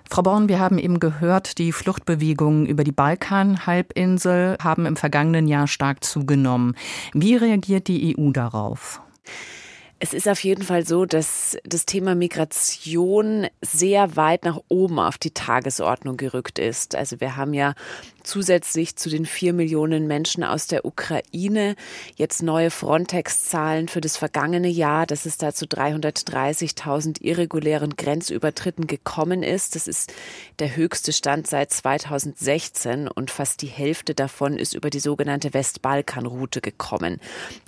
Frau 0.09 0.21
Born, 0.21 0.47
wir 0.47 0.59
haben 0.59 0.77
eben 0.77 0.99
gehört, 0.99 1.57
die 1.57 1.71
Fluchtbewegungen 1.71 2.65
über 2.65 2.83
die 2.83 2.91
Balkanhalbinsel 2.91 4.57
haben 4.61 4.85
im 4.85 4.95
vergangenen 4.95 5.47
Jahr 5.47 5.67
stark 5.67 6.03
zugenommen. 6.03 6.75
Wie 7.13 7.35
reagiert 7.35 7.87
die 7.87 8.15
EU 8.17 8.31
darauf? 8.31 9.01
Es 10.05 10.13
ist 10.13 10.27
auf 10.27 10.43
jeden 10.43 10.61
Fall 10.61 10.85
so, 10.85 11.07
dass 11.07 11.57
das 11.63 11.87
Thema 11.87 12.13
Migration 12.13 13.47
sehr 13.63 14.15
weit 14.15 14.45
nach 14.45 14.59
oben 14.67 14.99
auf 14.99 15.17
die 15.17 15.31
Tagesordnung 15.31 16.15
gerückt 16.15 16.59
ist. 16.59 16.93
Also 16.93 17.19
wir 17.21 17.37
haben 17.37 17.55
ja 17.55 17.73
zusätzlich 18.21 18.95
zu 18.97 19.09
den 19.09 19.25
vier 19.25 19.53
Millionen 19.53 20.05
Menschen 20.05 20.43
aus 20.43 20.67
der 20.67 20.85
Ukraine 20.85 21.75
jetzt 22.17 22.43
neue 22.43 22.69
Frontex-Zahlen 22.69 23.87
für 23.87 24.01
das 24.01 24.15
vergangene 24.15 24.67
Jahr, 24.67 25.07
dass 25.07 25.25
es 25.25 25.37
da 25.37 25.53
zu 25.53 25.65
330.000 25.65 27.21
irregulären 27.21 27.95
Grenzübertritten 27.95 28.85
gekommen 28.85 29.41
ist. 29.41 29.75
Das 29.75 29.87
ist 29.87 30.13
der 30.59 30.75
höchste 30.75 31.13
Stand 31.13 31.47
seit 31.47 31.71
2016 31.71 33.07
und 33.07 33.31
fast 33.31 33.63
die 33.63 33.67
Hälfte 33.67 34.13
davon 34.13 34.57
ist 34.57 34.75
über 34.75 34.91
die 34.91 34.99
sogenannte 34.99 35.55
Westbalkanroute 35.55 36.61
gekommen. 36.61 37.19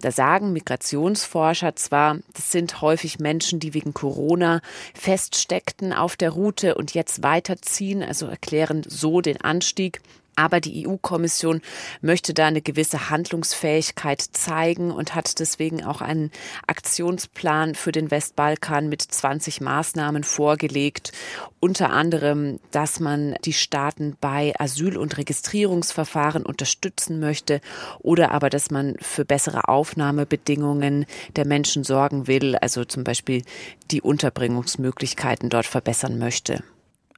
Da 0.02 0.12
sagen 0.12 0.54
Migrationsforscher 0.54 1.76
zwar, 1.76 2.18
das 2.34 2.52
sind 2.52 2.82
häufig 2.82 3.20
Menschen, 3.20 3.60
die 3.60 3.74
wegen 3.74 3.94
Corona 3.94 4.62
feststeckten 4.94 5.94
auf 5.94 6.16
der 6.16 6.32
Route 6.32 6.76
und 6.76 6.94
jetzt 6.94 7.24
weiterziehen, 7.24 8.04
also 8.04 8.28
erklären 8.28 8.84
so 8.88 9.22
den 9.22 9.42
Anstieg. 9.42 10.02
Aber 10.38 10.62
die 10.62 10.88
EU-Kommission 10.88 11.62
möchte 12.00 12.36
da 12.36 12.46
eine 12.46 12.62
gewisse 12.62 13.10
Handlungsfähigkeit 13.10 14.22
zeigen 14.22 14.92
und 14.92 15.16
hat 15.16 15.40
deswegen 15.40 15.84
auch 15.84 16.00
einen 16.00 16.32
Aktionsplan 16.68 17.74
für 17.74 17.92
den 17.92 18.12
Westbalkan 18.12 18.88
mit 18.88 19.02
20 19.02 19.62
Maßnahmen 19.62 20.24
vorgelegt. 20.24 21.12
Unter 21.60 21.90
anderem, 21.90 22.60
dass 22.70 23.00
man 23.00 23.34
die 23.46 23.54
Staaten 23.54 24.16
bei 24.22 24.54
Asyl- 24.60 24.98
und 24.98 25.18
Registrierungsverfahren 25.18 26.46
unterstützen 26.46 27.20
möchte 27.20 27.60
oder 27.98 28.30
aber, 28.32 28.52
dass 28.52 28.70
man 28.70 28.96
für 29.02 29.26
bessere 29.26 29.68
Aufnahmebedingungen 29.68 31.08
der 31.36 31.48
Menschen 31.48 31.84
sorgen 31.84 32.28
will, 32.28 32.56
also 32.56 32.86
zum 32.86 33.04
Beispiel 33.04 33.42
die 33.90 34.04
Unterbringungsmöglichkeiten 34.04 35.50
dort 35.50 35.66
verbessern 35.66 36.20
möchte. 36.20 36.64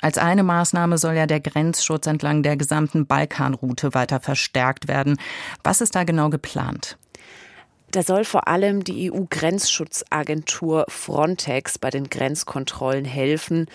Als 0.01 0.17
eine 0.17 0.43
Maßnahme 0.43 0.97
soll 0.97 1.15
ja 1.15 1.25
der 1.25 1.41
Grenzschutz 1.41 2.07
entlang 2.07 2.41
der 2.41 2.55
gesamten 2.55 3.05
Balkanroute 3.05 3.93
weiter 3.93 4.19
verstärkt 4.19 4.87
werden. 4.87 5.19
Was 5.63 5.81
ist 5.81 5.95
da 5.95 6.03
genau 6.05 6.29
geplant? 6.29 6.97
Da 7.91 8.03
soll 8.03 8.23
vor 8.23 8.47
allem 8.47 8.83
die 8.83 9.11
EU-Grenzschutzagentur 9.11 10.85
Frontex 10.87 11.79
bei 11.79 11.89
den 11.89 12.09
Grenzkontrollen 12.09 13.05
helfen. 13.05 13.65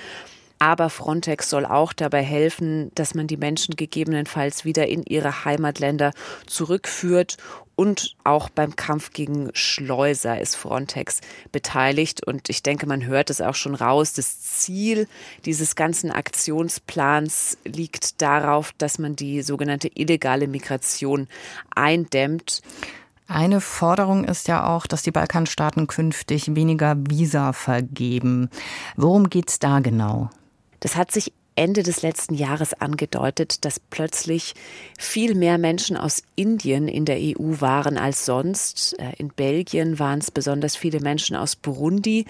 Aber 0.59 0.89
Frontex 0.89 1.51
soll 1.51 1.67
auch 1.67 1.93
dabei 1.93 2.23
helfen, 2.23 2.91
dass 2.95 3.15
man 3.15 3.27
die 3.27 3.37
Menschen 3.37 3.77
gegebenenfalls 3.77 4.65
wieder 4.65 4.87
in 4.87 5.03
ihre 5.03 5.45
Heimatländer 5.45 6.13
zurückführt. 6.47 7.37
Und 7.77 8.15
auch 8.23 8.49
beim 8.51 8.77
Kampf 8.77 9.13
gegen 9.13 9.51
Schleuser 9.53 10.41
ist 10.41 10.55
Frontex 10.55 11.21
beteiligt. 11.51 12.25
Und 12.25 12.49
ich 12.49 12.63
denke, 12.63 12.87
man 12.87 13.05
hört 13.05 13.31
es 13.31 13.41
auch 13.41 13.57
schon 13.57 13.75
raus. 13.75 14.13
Das 14.13 14.41
Ziel 14.41 15.09
dieses 15.45 15.75
ganzen 15.75 16.13
Aktionsplans 16.13 17.59
liegt 17.65 18.23
darauf, 18.23 18.73
dass 18.79 18.99
man 18.99 19.17
die 19.17 19.43
sogenannte 19.43 19.91
illegale 19.93 20.47
Migration 20.47 21.27
eindämmt. 21.75 22.63
Eine 23.27 23.61
Forderung 23.61 24.25
ist 24.25 24.49
ja 24.49 24.67
auch, 24.67 24.87
dass 24.87 25.03
die 25.03 25.11
Balkanstaaten 25.11 25.87
künftig 25.87 26.55
weniger 26.55 26.95
Visa 26.97 27.53
vergeben. 27.53 28.51
Worum 28.97 29.31
geht 29.31 29.49
es 29.49 29.59
da 29.59 29.81
genau? 29.81 30.31
Das 30.85 30.97
hat 30.97 31.11
sich 31.11 31.33
Ende 31.57 31.83
des 31.83 32.03
letzten 32.03 32.35
Jahres 32.35 32.75
angedeutet, 32.75 33.65
dass 33.65 33.81
plötzlich 33.81 34.55
viel 34.99 35.35
mehr 35.35 35.57
Menschen 35.57 35.97
aus 35.97 36.23
Indien 36.37 36.89
in 36.89 37.07
der 37.07 37.17
EU 37.19 37.61
waren 37.61 37.97
als 37.97 38.27
sonst. 38.27 38.95
Äh, 38.99 39.13
in 39.17 39.29
Belgien 39.29 39.99
waren 39.99 40.19
es 40.19 40.31
besonders 40.31 40.77
viele 40.77 41.01
Menschen 41.01 41.37
aus 41.37 41.57
Burundi. 41.57 42.27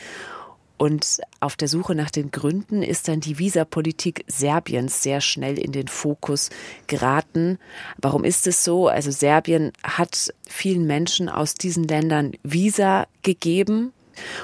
Und 0.76 1.20
auf 1.40 1.56
der 1.56 1.66
Suche 1.66 1.96
nach 1.96 2.12
den 2.12 2.30
Gründen 2.30 2.84
ist 2.84 3.08
dann 3.08 3.18
die 3.18 3.40
Visapolitik 3.40 4.24
Serbiens 4.28 5.02
sehr 5.02 5.20
schnell 5.20 5.58
in 5.58 5.72
den 5.72 5.88
Fokus 5.88 6.50
geraten. 6.86 7.58
Warum 7.98 8.22
ist 8.22 8.46
es 8.46 8.62
so? 8.62 8.86
Also 8.86 9.10
Serbien 9.10 9.72
hat 9.82 10.32
vielen 10.48 10.86
Menschen 10.86 11.28
aus 11.28 11.54
diesen 11.54 11.88
Ländern 11.88 12.34
Visa 12.44 13.08
gegeben, 13.22 13.92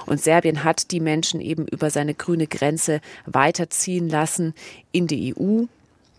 und 0.06 0.20
Serbien 0.20 0.64
hat 0.64 0.90
die 0.90 1.00
Menschen 1.00 1.40
eben 1.40 1.66
über 1.66 1.90
seine 1.90 2.14
grüne 2.14 2.46
Grenze 2.46 3.00
weiterziehen 3.26 4.08
lassen 4.08 4.54
in 4.92 5.06
die 5.06 5.34
EU. 5.36 5.64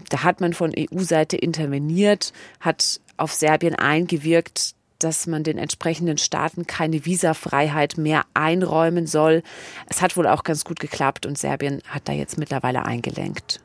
Da 0.10 0.24
hat 0.24 0.42
man 0.42 0.54
von 0.54 0.74
EU-Seite 0.78 1.38
interveniert, 1.38 2.34
hat 2.60 3.00
auf 3.18 3.34
Serbien 3.34 3.76
eingewirkt, 3.76 4.76
dass 5.04 5.28
man 5.28 5.44
den 5.44 5.58
entsprechenden 5.58 6.18
Staaten 6.18 6.68
keine 6.68 7.06
Visafreiheit 7.06 7.98
mehr 7.98 8.24
einräumen 8.34 9.08
soll. 9.08 9.44
Es 9.90 10.02
hat 10.02 10.16
wohl 10.16 10.28
auch 10.28 10.44
ganz 10.44 10.64
gut 10.64 10.80
geklappt 10.80 11.26
und 11.26 11.38
Serbien 11.38 11.82
hat 11.88 12.08
da 12.08 12.14
jetzt 12.14 12.38
mittlerweile 12.38 12.86
eingelenkt. 12.86 13.60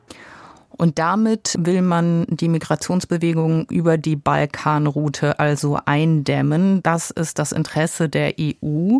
Und 0.77 0.99
damit 0.99 1.55
will 1.59 1.81
man 1.81 2.25
die 2.29 2.47
Migrationsbewegung 2.47 3.65
über 3.69 3.97
die 3.97 4.15
Balkanroute 4.15 5.39
also 5.39 5.79
eindämmen. 5.85 6.83
Das 6.83 7.09
ist 7.11 7.39
das 7.39 7.51
Interesse 7.51 8.09
der 8.09 8.35
EU. 8.39 8.99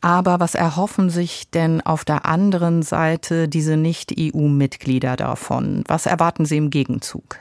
Aber 0.00 0.40
was 0.40 0.54
erhoffen 0.54 1.10
sich 1.10 1.50
denn 1.50 1.80
auf 1.80 2.04
der 2.04 2.26
anderen 2.26 2.82
Seite 2.82 3.48
diese 3.48 3.76
Nicht-EU-Mitglieder 3.76 5.16
davon? 5.16 5.84
Was 5.88 6.06
erwarten 6.06 6.44
sie 6.44 6.56
im 6.56 6.70
Gegenzug? 6.70 7.38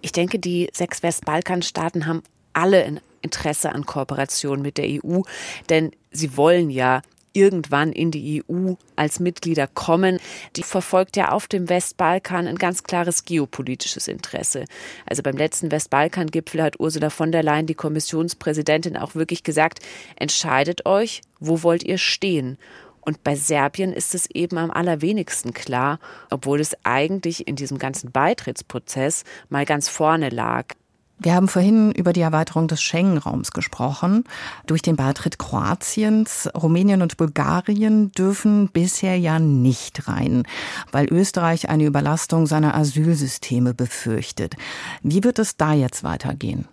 Ich 0.00 0.12
denke, 0.12 0.38
die 0.38 0.70
sechs 0.72 1.02
Westbalkanstaaten 1.02 2.06
haben 2.06 2.22
alle 2.52 3.00
Interesse 3.22 3.72
an 3.72 3.84
Kooperation 3.84 4.62
mit 4.62 4.78
der 4.78 4.86
EU, 4.86 5.20
denn 5.68 5.92
sie 6.10 6.36
wollen 6.36 6.70
ja 6.70 7.02
irgendwann 7.38 7.92
in 7.92 8.10
die 8.10 8.42
EU 8.42 8.74
als 8.96 9.20
Mitglieder 9.20 9.68
kommen. 9.68 10.18
Die 10.56 10.62
verfolgt 10.62 11.16
ja 11.16 11.30
auf 11.30 11.46
dem 11.46 11.68
Westbalkan 11.68 12.48
ein 12.48 12.56
ganz 12.56 12.82
klares 12.82 13.24
geopolitisches 13.24 14.08
Interesse. 14.08 14.64
Also 15.06 15.22
beim 15.22 15.36
letzten 15.36 15.70
Westbalkan-Gipfel 15.70 16.62
hat 16.62 16.80
Ursula 16.80 17.10
von 17.10 17.30
der 17.30 17.44
Leyen, 17.44 17.66
die 17.66 17.74
Kommissionspräsidentin, 17.74 18.96
auch 18.96 19.14
wirklich 19.14 19.44
gesagt, 19.44 19.78
entscheidet 20.16 20.84
euch, 20.84 21.22
wo 21.38 21.62
wollt 21.62 21.84
ihr 21.84 21.98
stehen? 21.98 22.58
Und 23.00 23.22
bei 23.24 23.36
Serbien 23.36 23.92
ist 23.92 24.14
es 24.14 24.28
eben 24.28 24.58
am 24.58 24.70
allerwenigsten 24.70 25.54
klar, 25.54 25.98
obwohl 26.30 26.60
es 26.60 26.76
eigentlich 26.82 27.46
in 27.46 27.56
diesem 27.56 27.78
ganzen 27.78 28.10
Beitrittsprozess 28.10 29.24
mal 29.48 29.64
ganz 29.64 29.88
vorne 29.88 30.28
lag. 30.28 30.74
Wir 31.20 31.34
haben 31.34 31.48
vorhin 31.48 31.90
über 31.92 32.12
die 32.12 32.20
Erweiterung 32.20 32.68
des 32.68 32.80
Schengen-Raums 32.80 33.50
gesprochen. 33.50 34.24
Durch 34.66 34.82
den 34.82 34.94
Beitritt 34.94 35.38
Kroatiens, 35.38 36.48
Rumänien 36.54 37.02
und 37.02 37.16
Bulgarien 37.16 38.12
dürfen 38.12 38.68
bisher 38.68 39.18
ja 39.18 39.40
nicht 39.40 40.06
rein, 40.06 40.44
weil 40.92 41.12
Österreich 41.12 41.68
eine 41.68 41.84
Überlastung 41.84 42.46
seiner 42.46 42.76
Asylsysteme 42.76 43.74
befürchtet. 43.74 44.54
Wie 45.02 45.24
wird 45.24 45.40
es 45.40 45.56
da 45.56 45.72
jetzt 45.72 46.04
weitergehen? 46.04 46.68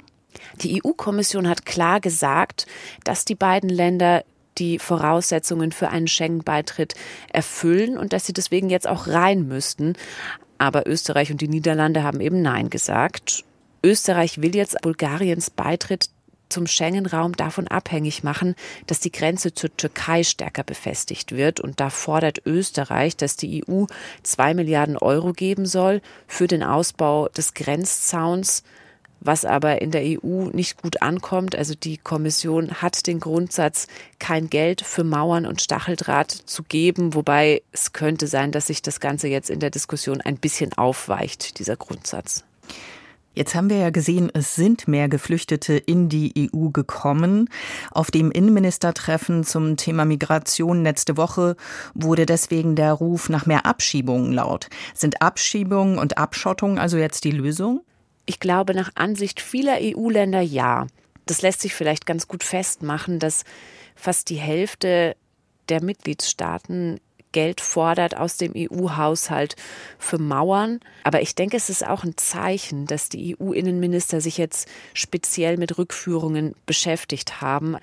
Die 0.62 0.82
EU-Kommission 0.84 1.50
hat 1.50 1.66
klar 1.66 2.00
gesagt, 2.00 2.68
dass 3.04 3.26
die 3.26 3.36
beiden 3.36 3.70
Länder 3.70 4.24
die 4.58 4.80
Voraussetzungen 4.80 5.72
für 5.72 5.90
einen 5.90 6.08
Schengen-Beitritt 6.08 6.94
erfüllen 7.34 7.98
und 7.98 8.14
dass 8.14 8.26
sie 8.26 8.34
deswegen 8.34 8.70
jetzt 8.70 8.88
auch 8.88 9.08
rein 9.08 9.48
müssten. 9.48 9.94
Aber 10.58 10.88
Österreich 10.88 11.32
und 11.32 11.42
die 11.42 11.48
Niederlande 11.48 12.04
haben 12.04 12.22
eben 12.22 12.42
Nein 12.42 12.70
gesagt. 12.70 13.44
Österreich 13.86 14.42
will 14.42 14.56
jetzt 14.56 14.82
Bulgariens 14.82 15.52
Beitritt 15.52 16.10
zum 16.50 16.66
Schengen-Raum 16.66 17.34
davon 17.34 17.68
abhängig 17.68 18.24
machen, 18.24 18.56
dass 18.88 19.00
die 19.00 19.12
Grenze 19.12 19.54
zur 19.54 19.78
Türkei 19.78 20.24
stärker 20.24 20.64
befestigt 20.64 21.34
wird. 21.34 21.60
Und 21.60 21.80
da 21.80 21.92
fordert 21.92 22.42
Österreich, 22.48 23.16
dass 23.16 23.36
die 23.36 23.64
EU 23.68 23.86
zwei 24.24 24.56
Milliarden 24.56 24.98
Euro 24.98 25.34
geben 25.34 25.68
soll 25.68 26.02
für 26.28 26.48
den 26.48 26.64
Ausbau 26.64 27.28
des 27.30 27.54
Grenzzauns, 27.54 28.64
was 29.20 29.46
aber 29.46 29.84
in 29.84 29.92
der 29.92 30.02
EU 30.02 30.50
nicht 30.52 30.82
gut 30.82 31.04
ankommt. 31.04 31.56
Also 31.56 31.76
die 31.76 31.98
Kommission 31.98 32.82
hat 32.82 33.06
den 33.06 33.20
Grundsatz, 33.20 33.86
kein 34.18 34.50
Geld 34.50 34.82
für 34.82 35.04
Mauern 35.04 35.46
und 35.46 35.62
Stacheldraht 35.62 36.32
zu 36.32 36.64
geben, 36.64 37.14
wobei 37.14 37.62
es 37.72 37.94
könnte 37.94 38.26
sein, 38.26 38.52
dass 38.52 38.66
sich 38.68 38.82
das 38.82 39.00
Ganze 39.00 39.28
jetzt 39.28 39.52
in 39.52 39.60
der 39.60 39.70
Diskussion 39.70 40.22
ein 40.22 40.38
bisschen 40.38 40.74
aufweicht, 40.74 41.60
dieser 41.60 41.76
Grundsatz. 41.76 42.44
Jetzt 43.36 43.54
haben 43.54 43.70
wir 43.70 43.78
ja 43.78 43.90
gesehen, 43.90 44.32
es 44.34 44.56
sind 44.56 44.88
mehr 44.88 45.10
Geflüchtete 45.10 45.74
in 45.76 46.08
die 46.08 46.50
EU 46.54 46.70
gekommen. 46.70 47.50
Auf 47.92 48.10
dem 48.10 48.32
Innenministertreffen 48.32 49.44
zum 49.44 49.76
Thema 49.76 50.06
Migration 50.06 50.84
letzte 50.84 51.18
Woche 51.18 51.58
wurde 51.94 52.26
deswegen 52.26 52.78
der 52.78 52.94
Ruf 52.94 53.28
nach 53.28 53.46
mehr 53.46 53.66
Abschiebungen 53.66 54.32
laut. 54.32 54.70
Sind 54.94 55.22
Abschiebungen 55.22 55.98
und 55.98 56.18
Abschottung 56.18 56.80
also 56.80 56.98
jetzt 56.98 57.26
die 57.26 57.32
Lösung? 57.32 57.82
Ich 58.26 58.40
glaube, 58.40 58.74
nach 58.74 58.92
Ansicht 58.96 59.42
vieler 59.42 59.78
EU-Länder 59.82 60.42
ja. 60.42 60.88
Das 61.26 61.42
lässt 61.42 61.60
sich 61.60 61.74
vielleicht 61.74 62.06
ganz 62.06 62.30
gut 62.30 62.44
festmachen, 62.44 63.20
dass 63.20 63.44
fast 63.96 64.30
die 64.30 64.38
Hälfte 64.38 65.18
der 65.68 65.84
Mitgliedstaaten 65.84 67.02
Geld 67.36 67.60
fordert 67.60 68.16
aus 68.16 68.38
dem 68.38 68.54
EU-Haushalt 68.56 69.58
für 70.00 70.18
Mauern. 70.18 70.80
Aber 71.04 71.22
ich 71.22 71.36
denke, 71.36 71.58
es 71.58 71.70
ist 71.70 71.86
auch 71.86 72.06
ein 72.06 72.16
Zeichen, 72.16 72.86
dass 72.86 73.10
die 73.10 73.36
EU-Innenminister 73.38 74.22
sich 74.22 74.38
jetzt 74.38 74.70
speziell 74.94 75.58
mit 75.58 75.78
Rückführungen 75.78 76.56
beschäftigt 76.66 77.42
haben. 77.42 77.76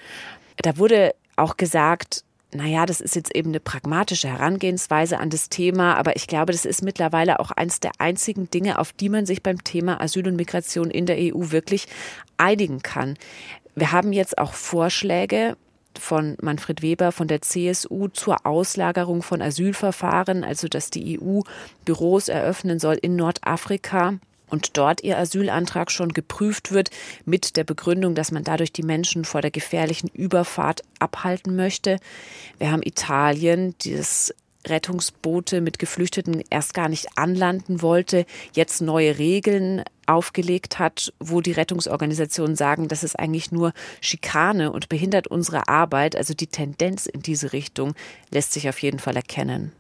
Da 0.57 0.79
wurde 0.79 1.15
auch 1.37 1.59
gesagt, 1.59 2.25
naja, 2.55 2.87
das 2.87 3.03
ist 3.03 3.15
jetzt 3.15 3.35
eben 3.37 3.51
eine 3.51 3.61
pragmatische 3.61 4.29
Herangehensweise 4.29 5.19
an 5.19 5.29
das 5.29 5.51
Thema, 5.51 5.97
aber 5.97 6.17
ich 6.17 6.27
glaube, 6.27 6.53
das 6.53 6.65
ist 6.65 6.83
mittlerweile 6.83 7.39
auch 7.39 7.51
eines 7.51 7.81
der 7.81 7.93
einzigen 7.99 8.51
Dinge, 8.51 8.79
auf 8.79 8.95
die 8.95 9.11
man 9.11 9.27
sich 9.27 9.43
beim 9.43 9.63
Thema 9.65 10.01
Asyl 10.01 10.29
und 10.29 10.37
Migration 10.37 10.91
in 10.91 11.05
der 11.05 11.17
EU 11.19 11.51
wirklich 11.51 11.89
einigen 12.39 12.81
kann. 12.81 13.19
Wir 13.75 13.93
haben 13.93 14.15
jetzt 14.15 14.39
auch 14.39 14.55
Vorschläge 14.55 15.57
von 15.99 16.37
Manfred 16.41 16.83
Weber 16.83 17.13
von 17.13 17.29
der 17.29 17.43
CSU 17.43 18.09
zur 18.09 18.47
Auslagerung 18.47 19.23
von 19.23 19.43
Asylverfahren, 19.43 20.45
also 20.45 20.69
dass 20.69 20.91
die 20.91 21.21
EU 21.21 21.41
Büros 21.85 22.29
eröffnen 22.29 22.79
soll 22.79 22.99
in 23.01 23.17
Nordafrika 23.17 24.15
und 24.53 24.77
dort 24.77 25.03
ihr 25.03 25.19
Asylantrag 25.19 25.91
schon 25.91 26.11
geprüft 26.11 26.73
wird 26.73 26.91
mit 27.25 27.57
der 27.57 27.65
Begründung, 27.65 28.15
dass 28.15 28.33
man 28.33 28.45
dadurch 28.45 28.73
die 28.73 28.83
Menschen 28.83 29.25
vor 29.25 29.41
der 29.41 29.51
gefährlichen 29.51 30.09
Überfahrt 30.09 30.83
abhalten 30.99 31.57
möchte. 31.57 31.97
Wir 32.59 32.71
haben 32.71 32.83
Italien, 32.83 33.75
das 33.85 34.35
Rettungsboote 34.67 35.61
mit 35.61 35.79
Geflüchteten 35.79 36.43
erst 36.51 36.75
gar 36.75 36.89
nicht 36.89 37.07
anlanden 37.17 37.83
wollte, 37.83 38.27
jetzt 38.55 38.83
neue 38.83 39.19
Regeln 39.19 39.83
aufgelegt 40.07 40.79
hat, 40.79 41.13
wo 41.19 41.41
die 41.41 41.53
Rettungsorganisationen 41.53 42.57
sagen, 42.57 42.89
das 42.89 43.05
ist 43.05 43.19
eigentlich 43.19 43.53
nur 43.53 43.73
Schikane 44.01 44.73
und 44.73 44.89
behindert 44.89 45.29
unsere 45.29 45.69
Arbeit. 45.69 46.17
Also 46.17 46.35
die 46.35 46.47
Tendenz 46.47 47.07
in 47.07 47.23
diese 47.23 47.53
Richtung 47.53 47.95
lässt 48.31 48.53
sich 48.53 48.69
auf 48.69 48.79
jeden 48.81 48.99
Fall 48.99 49.17
erkennen. 49.17 49.73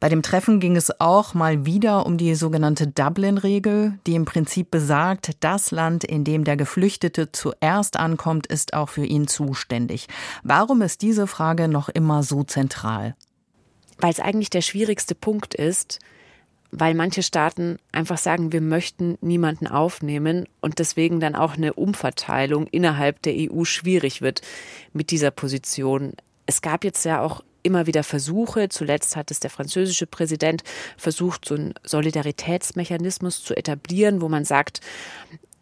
Bei 0.00 0.08
dem 0.08 0.22
Treffen 0.22 0.60
ging 0.60 0.76
es 0.76 1.00
auch 1.00 1.32
mal 1.32 1.64
wieder 1.64 2.04
um 2.04 2.18
die 2.18 2.34
sogenannte 2.34 2.86
Dublin-Regel, 2.86 3.98
die 4.06 4.14
im 4.14 4.26
Prinzip 4.26 4.70
besagt, 4.70 5.30
das 5.40 5.70
Land, 5.70 6.04
in 6.04 6.24
dem 6.24 6.44
der 6.44 6.56
Geflüchtete 6.56 7.32
zuerst 7.32 7.96
ankommt, 7.96 8.46
ist 8.46 8.74
auch 8.74 8.90
für 8.90 9.06
ihn 9.06 9.26
zuständig. 9.26 10.08
Warum 10.42 10.82
ist 10.82 11.02
diese 11.02 11.26
Frage 11.26 11.68
noch 11.68 11.88
immer 11.88 12.22
so 12.22 12.44
zentral? 12.44 13.16
Weil 13.98 14.10
es 14.10 14.20
eigentlich 14.20 14.50
der 14.50 14.60
schwierigste 14.60 15.14
Punkt 15.14 15.54
ist, 15.54 16.00
weil 16.78 16.94
manche 16.94 17.22
Staaten 17.22 17.78
einfach 17.90 18.18
sagen, 18.18 18.52
wir 18.52 18.60
möchten 18.60 19.16
niemanden 19.22 19.66
aufnehmen 19.66 20.46
und 20.60 20.78
deswegen 20.78 21.20
dann 21.20 21.34
auch 21.34 21.56
eine 21.56 21.72
Umverteilung 21.72 22.66
innerhalb 22.66 23.22
der 23.22 23.32
EU 23.34 23.64
schwierig 23.64 24.20
wird 24.20 24.42
mit 24.92 25.10
dieser 25.10 25.30
Position. 25.30 26.12
Es 26.44 26.60
gab 26.60 26.84
jetzt 26.84 27.06
ja 27.06 27.22
auch 27.22 27.42
immer 27.62 27.86
wieder 27.86 28.04
Versuche, 28.04 28.68
zuletzt 28.68 29.16
hat 29.16 29.30
es 29.30 29.40
der 29.40 29.48
französische 29.48 30.06
Präsident 30.06 30.64
versucht, 30.98 31.46
so 31.46 31.54
einen 31.54 31.72
Solidaritätsmechanismus 31.82 33.42
zu 33.42 33.56
etablieren, 33.56 34.20
wo 34.20 34.28
man 34.28 34.44
sagt, 34.44 34.80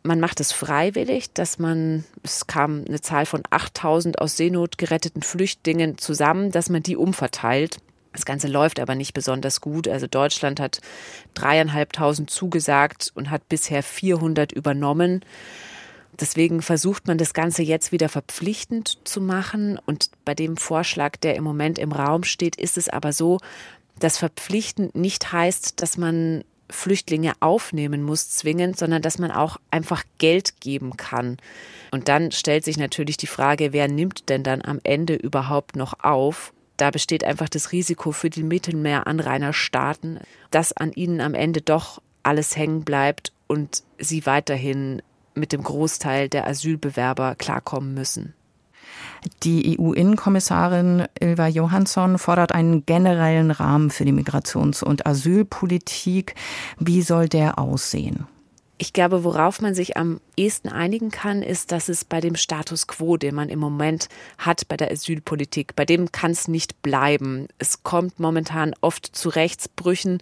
man 0.03 0.19
macht 0.19 0.41
es 0.41 0.51
freiwillig, 0.51 1.33
dass 1.33 1.61
man, 1.61 2.05
es 2.25 2.49
kam 2.49 2.85
eine 2.89 3.01
Zahl 3.01 3.25
von 3.25 3.43
8000 3.49 4.21
aus 4.21 4.37
Seenot 4.37 4.79
geretteten 4.79 5.23
Flüchtlingen 5.23 5.97
zusammen, 5.97 6.51
dass 6.51 6.69
man 6.71 6.83
die 6.83 6.97
umverteilt 6.97 7.79
das 8.15 8.25
Ganze 8.25 8.49
läuft 8.49 8.81
aber 8.81 8.95
nicht 8.95 9.13
besonders 9.13 9.61
gut. 9.61 9.89
Also 9.89 10.07
Deutschland 10.07 10.61
hat 10.61 10.81
dreieinhalbtausend 11.35 12.31
zugesagt 12.31 13.13
und 13.15 13.31
hat 13.31 13.49
bisher 13.49 13.83
400 13.83 14.53
übernommen. 14.53 15.25
Deswegen 16.21 16.63
versucht 16.63 17.09
man 17.09 17.19
das 17.19 17.35
Ganze 17.35 17.63
jetzt 17.63 17.91
wieder 17.91 18.09
verpflichtend 18.09 18.99
zu 19.05 19.21
machen. 19.21 19.79
Und 19.85 20.11
bei 20.25 20.35
dem 20.35 20.57
Vorschlag, 20.57 21.17
der 21.17 21.35
im 21.35 21.45
Moment 21.45 21.79
im 21.79 21.91
Raum 21.91 22.23
steht, 22.23 22.57
ist 22.57 22.79
es 22.79 22.89
aber 22.89 23.13
so, 23.13 23.41
dass 23.99 24.19
verpflichtend 24.19 24.95
nicht 24.95 25.33
heißt, 25.33 25.83
dass 25.83 25.99
man 25.99 26.45
Flüchtlinge 26.71 27.33
aufnehmen 27.41 28.03
muss 28.03 28.31
zwingend, 28.31 28.79
sondern 28.79 29.03
dass 29.03 29.19
man 29.19 29.31
auch 29.31 29.59
einfach 29.71 30.05
Geld 30.19 30.61
geben 30.61 30.97
kann. 30.97 31.37
Und 31.91 32.09
dann 32.09 32.33
stellt 32.33 32.65
sich 32.65 32.79
natürlich 32.79 33.17
die 33.17 33.27
Frage, 33.27 33.73
wer 33.73 33.89
nimmt 33.89 34.29
denn 34.29 34.43
dann 34.43 34.63
am 34.63 34.81
Ende 34.83 35.15
überhaupt 35.15 35.77
noch 35.77 36.03
auf? 36.03 36.54
Da 36.77 36.91
besteht 36.91 37.25
einfach 37.25 37.49
das 37.49 37.73
Risiko 37.73 38.13
für 38.13 38.31
die 38.31 38.43
Mittelmeeranrainerstaaten, 38.43 40.21
dass 40.51 40.73
an 40.73 40.93
ihnen 40.93 41.21
am 41.21 41.35
Ende 41.35 41.61
doch 41.61 42.01
alles 42.23 42.57
hängen 42.57 42.85
bleibt 42.85 43.33
und 43.47 43.83
sie 43.99 44.27
weiterhin 44.27 45.03
mit 45.35 45.53
dem 45.53 45.63
Großteil 45.63 46.29
der 46.29 46.47
Asylbewerber 46.47 47.35
klarkommen 47.37 47.95
müssen. 47.95 48.35
Die 49.43 49.79
EU-Innenkommissarin 49.79 51.07
Ilva 51.19 51.49
Johansson 51.49 52.19
fordert 52.19 52.53
einen 52.53 52.85
generellen 52.85 53.51
Rahmen 53.51 53.91
für 53.91 54.05
die 54.05 54.13
Migrations- 54.13 54.85
und 54.85 55.07
Asylpolitik. 55.07 56.35
Wie 56.79 57.03
soll 57.03 57.29
der 57.29 57.59
aussehen? 57.59 58.27
Ich 58.77 58.93
glaube, 58.93 59.23
worauf 59.23 59.61
man 59.61 59.75
sich 59.75 59.97
am 59.97 60.21
ehesten 60.37 60.69
einigen 60.69 61.11
kann, 61.11 61.43
ist, 61.43 61.71
dass 61.71 61.89
es 61.89 62.05
bei 62.05 62.21
dem 62.21 62.35
Status 62.35 62.89
quo, 62.89 63.17
den 63.17 63.35
man 63.35 63.49
im 63.49 63.61
Moment 63.61 64.09
hat 64.37 64.67
bei 64.67 64.77
der 64.77 64.91
Asylpolitik, 64.91 65.77
bei 65.77 65.85
dem 65.85 66.11
kann 66.11 66.33
es 66.33 66.49
nicht 66.49 66.83
bleiben. 66.83 67.47
Es 67.59 67.85
kommt 67.85 68.19
momentan 68.19 68.75
oft 68.81 69.07
zu 69.15 69.29
Rechtsbrüchen 69.29 70.21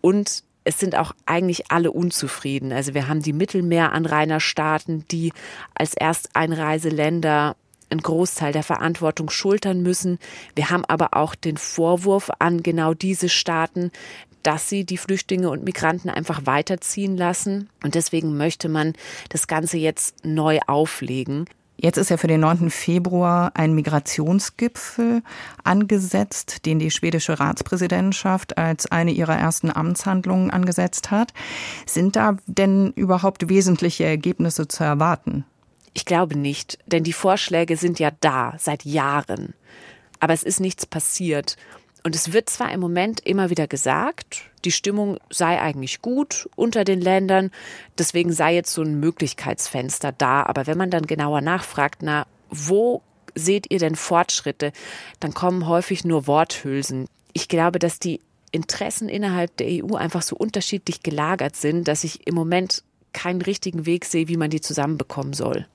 und 0.00 0.44
es 0.64 0.78
sind 0.78 0.94
auch 0.94 1.12
eigentlich 1.26 1.72
alle 1.72 1.90
unzufrieden. 1.90 2.72
Also 2.72 2.94
wir 2.94 3.08
haben 3.08 3.20
die 3.20 3.32
Mittelmeeranrainerstaaten, 3.32 5.04
die 5.10 5.32
als 5.74 5.94
Ersteinreiseländer 5.94 7.56
einen 7.90 8.00
Großteil 8.00 8.52
der 8.52 8.62
Verantwortung 8.62 9.28
schultern 9.28 9.82
müssen. 9.82 10.18
Wir 10.54 10.70
haben 10.70 10.84
aber 10.84 11.14
auch 11.14 11.34
den 11.34 11.56
Vorwurf 11.56 12.30
an 12.38 12.62
genau 12.62 12.94
diese 12.94 13.28
Staaten, 13.28 13.90
dass 14.42 14.68
sie 14.68 14.84
die 14.84 14.98
Flüchtlinge 14.98 15.50
und 15.50 15.64
Migranten 15.64 16.08
einfach 16.08 16.46
weiterziehen 16.46 17.16
lassen. 17.16 17.68
Und 17.82 17.94
deswegen 17.94 18.36
möchte 18.36 18.68
man 18.68 18.94
das 19.28 19.46
Ganze 19.46 19.78
jetzt 19.78 20.24
neu 20.24 20.58
auflegen. 20.66 21.46
Jetzt 21.82 21.96
ist 21.96 22.10
ja 22.10 22.16
für 22.16 22.28
den 22.28 22.40
9. 22.40 22.70
Februar 22.70 23.50
ein 23.54 23.74
Migrationsgipfel 23.74 25.22
angesetzt, 25.64 26.64
den 26.64 26.78
die 26.78 26.92
schwedische 26.92 27.40
Ratspräsidentschaft 27.40 28.56
als 28.56 28.86
eine 28.86 29.10
ihrer 29.10 29.36
ersten 29.36 29.68
Amtshandlungen 29.68 30.52
angesetzt 30.52 31.10
hat. 31.10 31.34
Sind 31.84 32.14
da 32.14 32.36
denn 32.46 32.92
überhaupt 32.94 33.48
wesentliche 33.48 34.04
Ergebnisse 34.04 34.68
zu 34.68 34.84
erwarten? 34.84 35.44
Ich 35.92 36.04
glaube 36.04 36.38
nicht, 36.38 36.78
denn 36.86 37.02
die 37.02 37.12
Vorschläge 37.12 37.76
sind 37.76 37.98
ja 37.98 38.12
da 38.20 38.54
seit 38.58 38.84
Jahren. 38.84 39.54
Aber 40.20 40.34
es 40.34 40.44
ist 40.44 40.60
nichts 40.60 40.86
passiert. 40.86 41.56
Und 42.04 42.16
es 42.16 42.32
wird 42.32 42.50
zwar 42.50 42.72
im 42.72 42.80
Moment 42.80 43.20
immer 43.20 43.50
wieder 43.50 43.68
gesagt, 43.68 44.42
die 44.64 44.72
Stimmung 44.72 45.18
sei 45.30 45.60
eigentlich 45.60 46.02
gut 46.02 46.48
unter 46.56 46.84
den 46.84 47.00
Ländern, 47.00 47.50
deswegen 47.98 48.32
sei 48.32 48.54
jetzt 48.54 48.72
so 48.72 48.82
ein 48.82 48.98
Möglichkeitsfenster 48.98 50.12
da, 50.12 50.42
aber 50.42 50.66
wenn 50.66 50.78
man 50.78 50.90
dann 50.90 51.06
genauer 51.06 51.40
nachfragt, 51.40 52.02
na, 52.02 52.26
wo 52.50 53.02
seht 53.34 53.70
ihr 53.70 53.78
denn 53.78 53.96
Fortschritte, 53.96 54.72
dann 55.20 55.32
kommen 55.32 55.66
häufig 55.66 56.04
nur 56.04 56.26
Worthülsen. 56.26 57.06
Ich 57.32 57.48
glaube, 57.48 57.78
dass 57.78 57.98
die 57.98 58.20
Interessen 58.50 59.08
innerhalb 59.08 59.56
der 59.56 59.68
EU 59.68 59.94
einfach 59.94 60.22
so 60.22 60.36
unterschiedlich 60.36 61.02
gelagert 61.02 61.56
sind, 61.56 61.88
dass 61.88 62.04
ich 62.04 62.26
im 62.26 62.34
Moment 62.34 62.82
keinen 63.12 63.42
richtigen 63.42 63.86
Weg 63.86 64.04
sehe, 64.04 64.28
wie 64.28 64.36
man 64.36 64.50
die 64.50 64.60
zusammenbekommen 64.60 65.32
soll. 65.32 65.66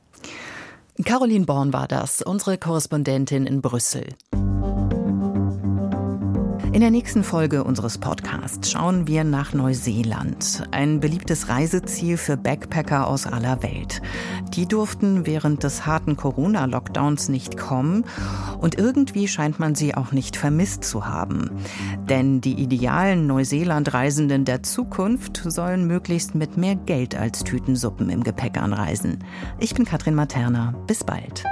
Caroline 1.03 1.45
Born 1.45 1.73
war 1.73 1.87
das, 1.87 2.21
unsere 2.21 2.57
Korrespondentin 2.57 3.45
in 3.45 3.61
Brüssel. 3.61 4.07
In 6.77 6.81
der 6.81 6.91
nächsten 6.91 7.23
Folge 7.23 7.63
unseres 7.63 7.97
Podcasts 7.97 8.69
schauen 8.69 9.07
wir 9.07 9.23
nach 9.23 9.51
Neuseeland, 9.51 10.63
ein 10.69 10.99
beliebtes 10.99 11.49
Reiseziel 11.49 12.17
für 12.17 12.37
Backpacker 12.37 13.07
aus 13.07 13.25
aller 13.25 13.63
Welt. 13.63 13.99
Die 14.53 14.67
durften 14.67 15.25
während 15.25 15.63
des 15.63 15.87
harten 15.87 16.17
Corona-Lockdowns 16.17 17.29
nicht 17.29 17.57
kommen 17.57 18.05
und 18.59 18.75
irgendwie 18.77 19.27
scheint 19.27 19.59
man 19.59 19.73
sie 19.73 19.95
auch 19.95 20.11
nicht 20.11 20.37
vermisst 20.37 20.83
zu 20.83 21.07
haben. 21.07 21.49
Denn 22.07 22.41
die 22.41 22.61
idealen 22.61 23.25
Neuseeland-Reisenden 23.25 24.45
der 24.45 24.61
Zukunft 24.61 25.41
sollen 25.45 25.87
möglichst 25.87 26.35
mit 26.35 26.57
mehr 26.57 26.75
Geld 26.75 27.15
als 27.15 27.43
Tütensuppen 27.43 28.11
im 28.11 28.23
Gepäck 28.23 28.55
anreisen. 28.61 29.23
Ich 29.57 29.73
bin 29.73 29.83
Katrin 29.83 30.13
Materna. 30.13 30.75
Bis 30.85 31.03
bald. 31.03 31.43